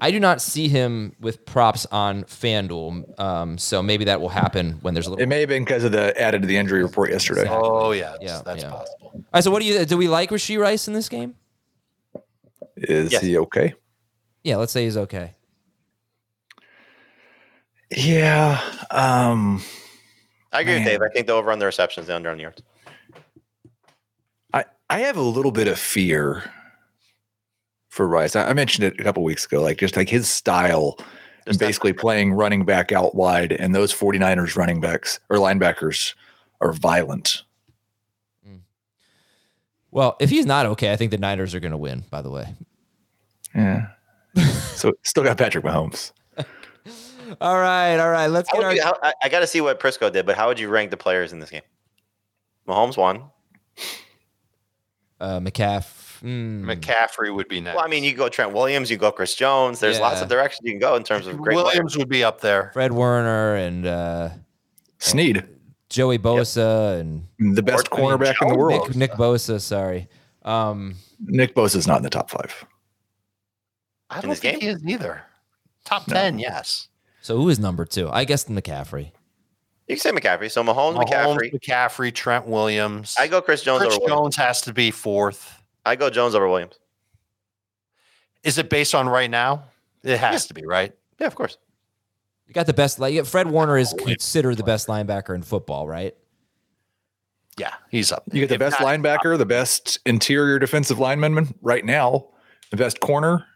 [0.00, 4.72] I do not see him with props on FanDuel, um, so maybe that will happen
[4.82, 5.22] when there's a little.
[5.22, 7.46] It may have been because of the added to the injury report yesterday.
[7.48, 8.10] Oh, yeah.
[8.12, 8.70] That's, Yeah, that's yeah.
[8.70, 9.10] possible.
[9.14, 9.96] All right, so what do you do?
[9.96, 11.34] We like Rashee Rice in this game?
[12.76, 13.22] Is Yes.
[13.22, 13.74] he okay?
[14.44, 15.34] Yeah, let's say he's okay.
[17.90, 18.60] Yeah.
[18.90, 19.62] Um,
[20.52, 20.84] I agree Man.
[20.84, 21.02] with Dave.
[21.02, 22.62] I think the over on the receptions, the under on the yards.
[24.52, 26.50] I, I have a little bit of fear
[27.96, 28.36] for Rice.
[28.36, 31.06] I, I mentioned it a couple weeks ago, like just like his style and
[31.46, 36.14] Just that- basically playing running back out wide, and those 49ers running backs or linebackers
[36.60, 37.42] are violent.
[39.90, 42.04] Well, if he's not okay, I think the Niners are going to win.
[42.10, 42.54] By the way.
[43.54, 43.86] Yeah.
[44.74, 46.12] so still got Patrick Mahomes.
[47.40, 48.28] All right, all right.
[48.28, 48.74] Let's How get our.
[48.74, 50.90] you- how- I, I got to see what Prisco did, but how would you rank
[50.92, 51.62] the players in this game?
[52.68, 53.24] Mahomes won.
[55.18, 55.95] uh, McCaff.
[56.26, 57.76] Mm, McCaffrey would be next.
[57.76, 59.78] Well, I mean, you go Trent Williams, you go Chris Jones.
[59.78, 61.66] There's lots of directions you can go in terms of great players.
[61.66, 62.70] Williams would be up there.
[62.72, 64.30] Fred Warner and uh,
[64.98, 65.44] Sneed,
[65.88, 68.88] Joey Bosa and the best Or- I mean, cornerback in the world.
[68.88, 69.60] Nick, Nick Bosa.
[69.60, 70.08] Sorry.
[70.42, 72.64] Um, Nick Bosa's not in the top five.
[74.10, 74.60] I don't think game?
[74.60, 75.22] he is either.
[75.84, 76.14] Top No.
[76.14, 76.88] 10, yes.
[77.20, 78.08] so who is number two?
[78.10, 79.12] I guess McCaffrey.
[79.86, 80.50] You can say McCaffrey.
[80.50, 81.52] So Mahomes, Mahomes, McCaffrey.
[81.54, 83.14] McCaffrey, Trent Williams.
[83.16, 83.98] I go Chris Jones Chris.
[84.08, 85.62] Jones has to be fourth.
[85.86, 86.78] I go Jones over Williams.
[88.42, 89.64] Is it based on right now?
[90.02, 90.92] It has to be, right?
[91.18, 91.56] Yeah, of course.
[92.46, 92.98] You got the best.
[92.98, 96.14] Like Fred Warner is considered the best linebacker in football, right?
[97.58, 98.24] Yeah, he's up.
[98.32, 102.26] You get the If best not- linebacker, the best interior defensive lineman right now,
[102.70, 103.46] the best corner,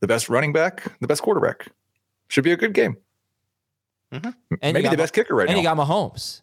[0.00, 1.68] the best running back, the best quarterback.
[2.28, 2.96] Should be a good game.
[4.12, 4.34] Mhm.
[4.60, 5.60] And Maybe got the Ma- best kicker right and now.
[5.60, 6.42] you got Mahomes.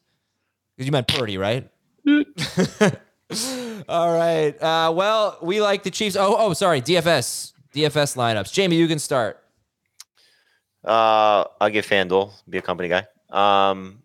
[0.75, 1.69] Because you meant Purdy, right?
[3.87, 4.61] All right.
[4.61, 6.15] Uh, well, we like the Chiefs.
[6.15, 6.81] Oh, oh, sorry.
[6.81, 7.53] DFS.
[7.73, 8.51] DFS lineups.
[8.51, 9.41] Jamey, you can start.
[10.83, 13.05] Uh, I'll give FanDuel, be a company guy.
[13.29, 14.01] Um,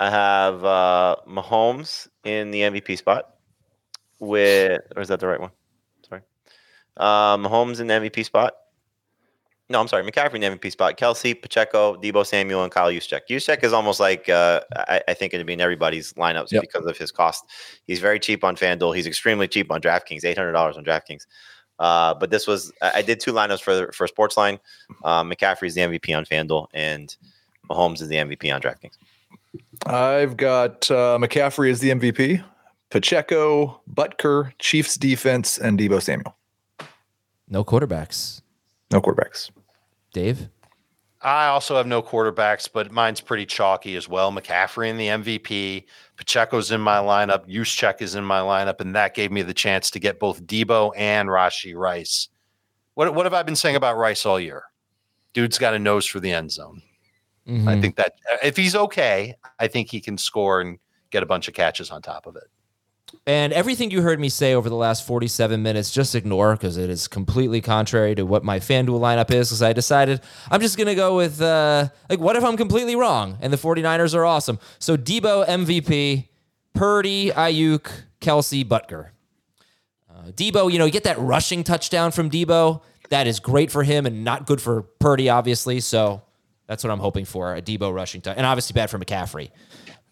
[0.00, 3.34] I have uh, Mahomes in the MVP spot
[4.20, 5.50] with, or is that the right one?
[6.08, 6.22] Sorry.
[6.96, 8.54] Uh, Mahomes in the MVP spot.
[9.70, 10.02] No, I'm sorry.
[10.02, 10.96] McCaffrey in the MVP spot.
[10.96, 13.20] Kelce, Pacheco, Deebo Samuel, and Kyle Juszczyk.
[13.28, 16.62] Juszczyk is almost like uh, I, I think it'd be in everybody's lineups Yep.
[16.62, 17.44] because of his cost.
[17.86, 18.96] He's very cheap on FanDuel.
[18.96, 21.26] He's extremely cheap on DraftKings, eight hundred dollars on DraftKings.
[21.78, 24.58] Uh, but this was I I did two lineups for for Sportsline.
[25.04, 27.14] Um, McCaffrey's the MVP on FanDuel, and
[27.70, 28.96] Mahomes is the MVP on DraftKings.
[29.86, 32.42] I've got uh, McCaffrey as the MVP,
[32.90, 36.34] Pacheco, Butker, Chiefs defense, and Deebo Samuel.
[37.48, 38.40] No quarterbacks.
[38.90, 39.50] No quarterbacks.
[40.12, 40.48] Dave?
[41.20, 44.30] I also have no quarterbacks, but mine's pretty chalky as well.
[44.30, 45.84] McCaffrey in the MVP,
[46.16, 49.90] Pacheco's in my lineup, Juszczyk is in my lineup, and that gave me the chance
[49.90, 52.28] to get both Deebo and Rashee Rice.
[52.94, 54.62] What what have I been saying about Rice all year?
[55.34, 56.82] Dude's got a nose for the end zone.
[57.46, 57.80] I Mhm.
[57.80, 60.78] think that if he's okay, I think he can score and
[61.10, 62.44] get a bunch of catches on top of it.
[63.26, 66.88] And everything you heard me say over the last 47 minutes, just ignore because it
[66.88, 69.48] is completely contrary to what my FanDuel lineup is.
[69.48, 72.96] Because I decided I'm just going to go with, uh, like, what if I'm completely
[72.96, 74.58] wrong and the 49ers are awesome?
[74.78, 76.28] So Deebo MVP,
[76.72, 77.90] Purdy, Aiyuk,
[78.22, 79.10] Kelce, Butker.
[80.10, 82.80] Uh, Deebo, you know, you get that rushing touchdown from Deebo.
[83.10, 85.80] That is great for him and not good for Purdy, obviously.
[85.80, 86.22] So
[86.66, 88.38] that's what I'm hoping for a Deebo rushing touchdown.
[88.38, 89.50] And obviously bad for McCaffrey.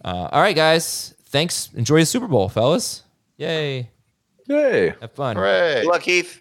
[0.05, 1.14] Uh, all right, guys.
[1.29, 1.70] Thanks.
[1.74, 3.03] Enjoy the Super Bowl, fellas.
[3.37, 3.91] Yay.
[4.47, 4.95] Yay.
[5.01, 5.37] Have fun.
[5.37, 5.83] Hooray.
[5.83, 6.41] Good luck, Keith.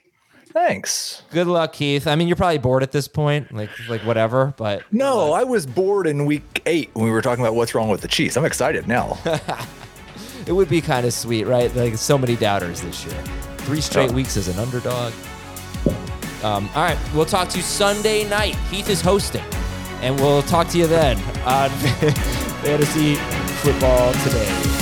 [0.53, 1.23] thanks.
[1.31, 2.07] Good luck, Keith.
[2.07, 5.65] I mean, you're probably bored at this point, like like whatever, but No, I was
[5.65, 8.37] bored in week eight when we were talking about what's wrong with the Chiefs.
[8.37, 9.17] I'm excited now.
[10.45, 11.75] it would be kind of sweet, right?
[11.75, 13.21] Like so many doubters this year.
[13.57, 14.13] Three straight Oh.
[14.13, 15.11] weeks as an underdog.
[16.43, 18.55] Um, all right, we'll talk to you Sunday night.
[18.69, 19.43] Keith is hosting,
[20.01, 21.69] and we'll talk to you then on
[22.61, 23.15] Fantasy
[23.63, 24.74] Football Today.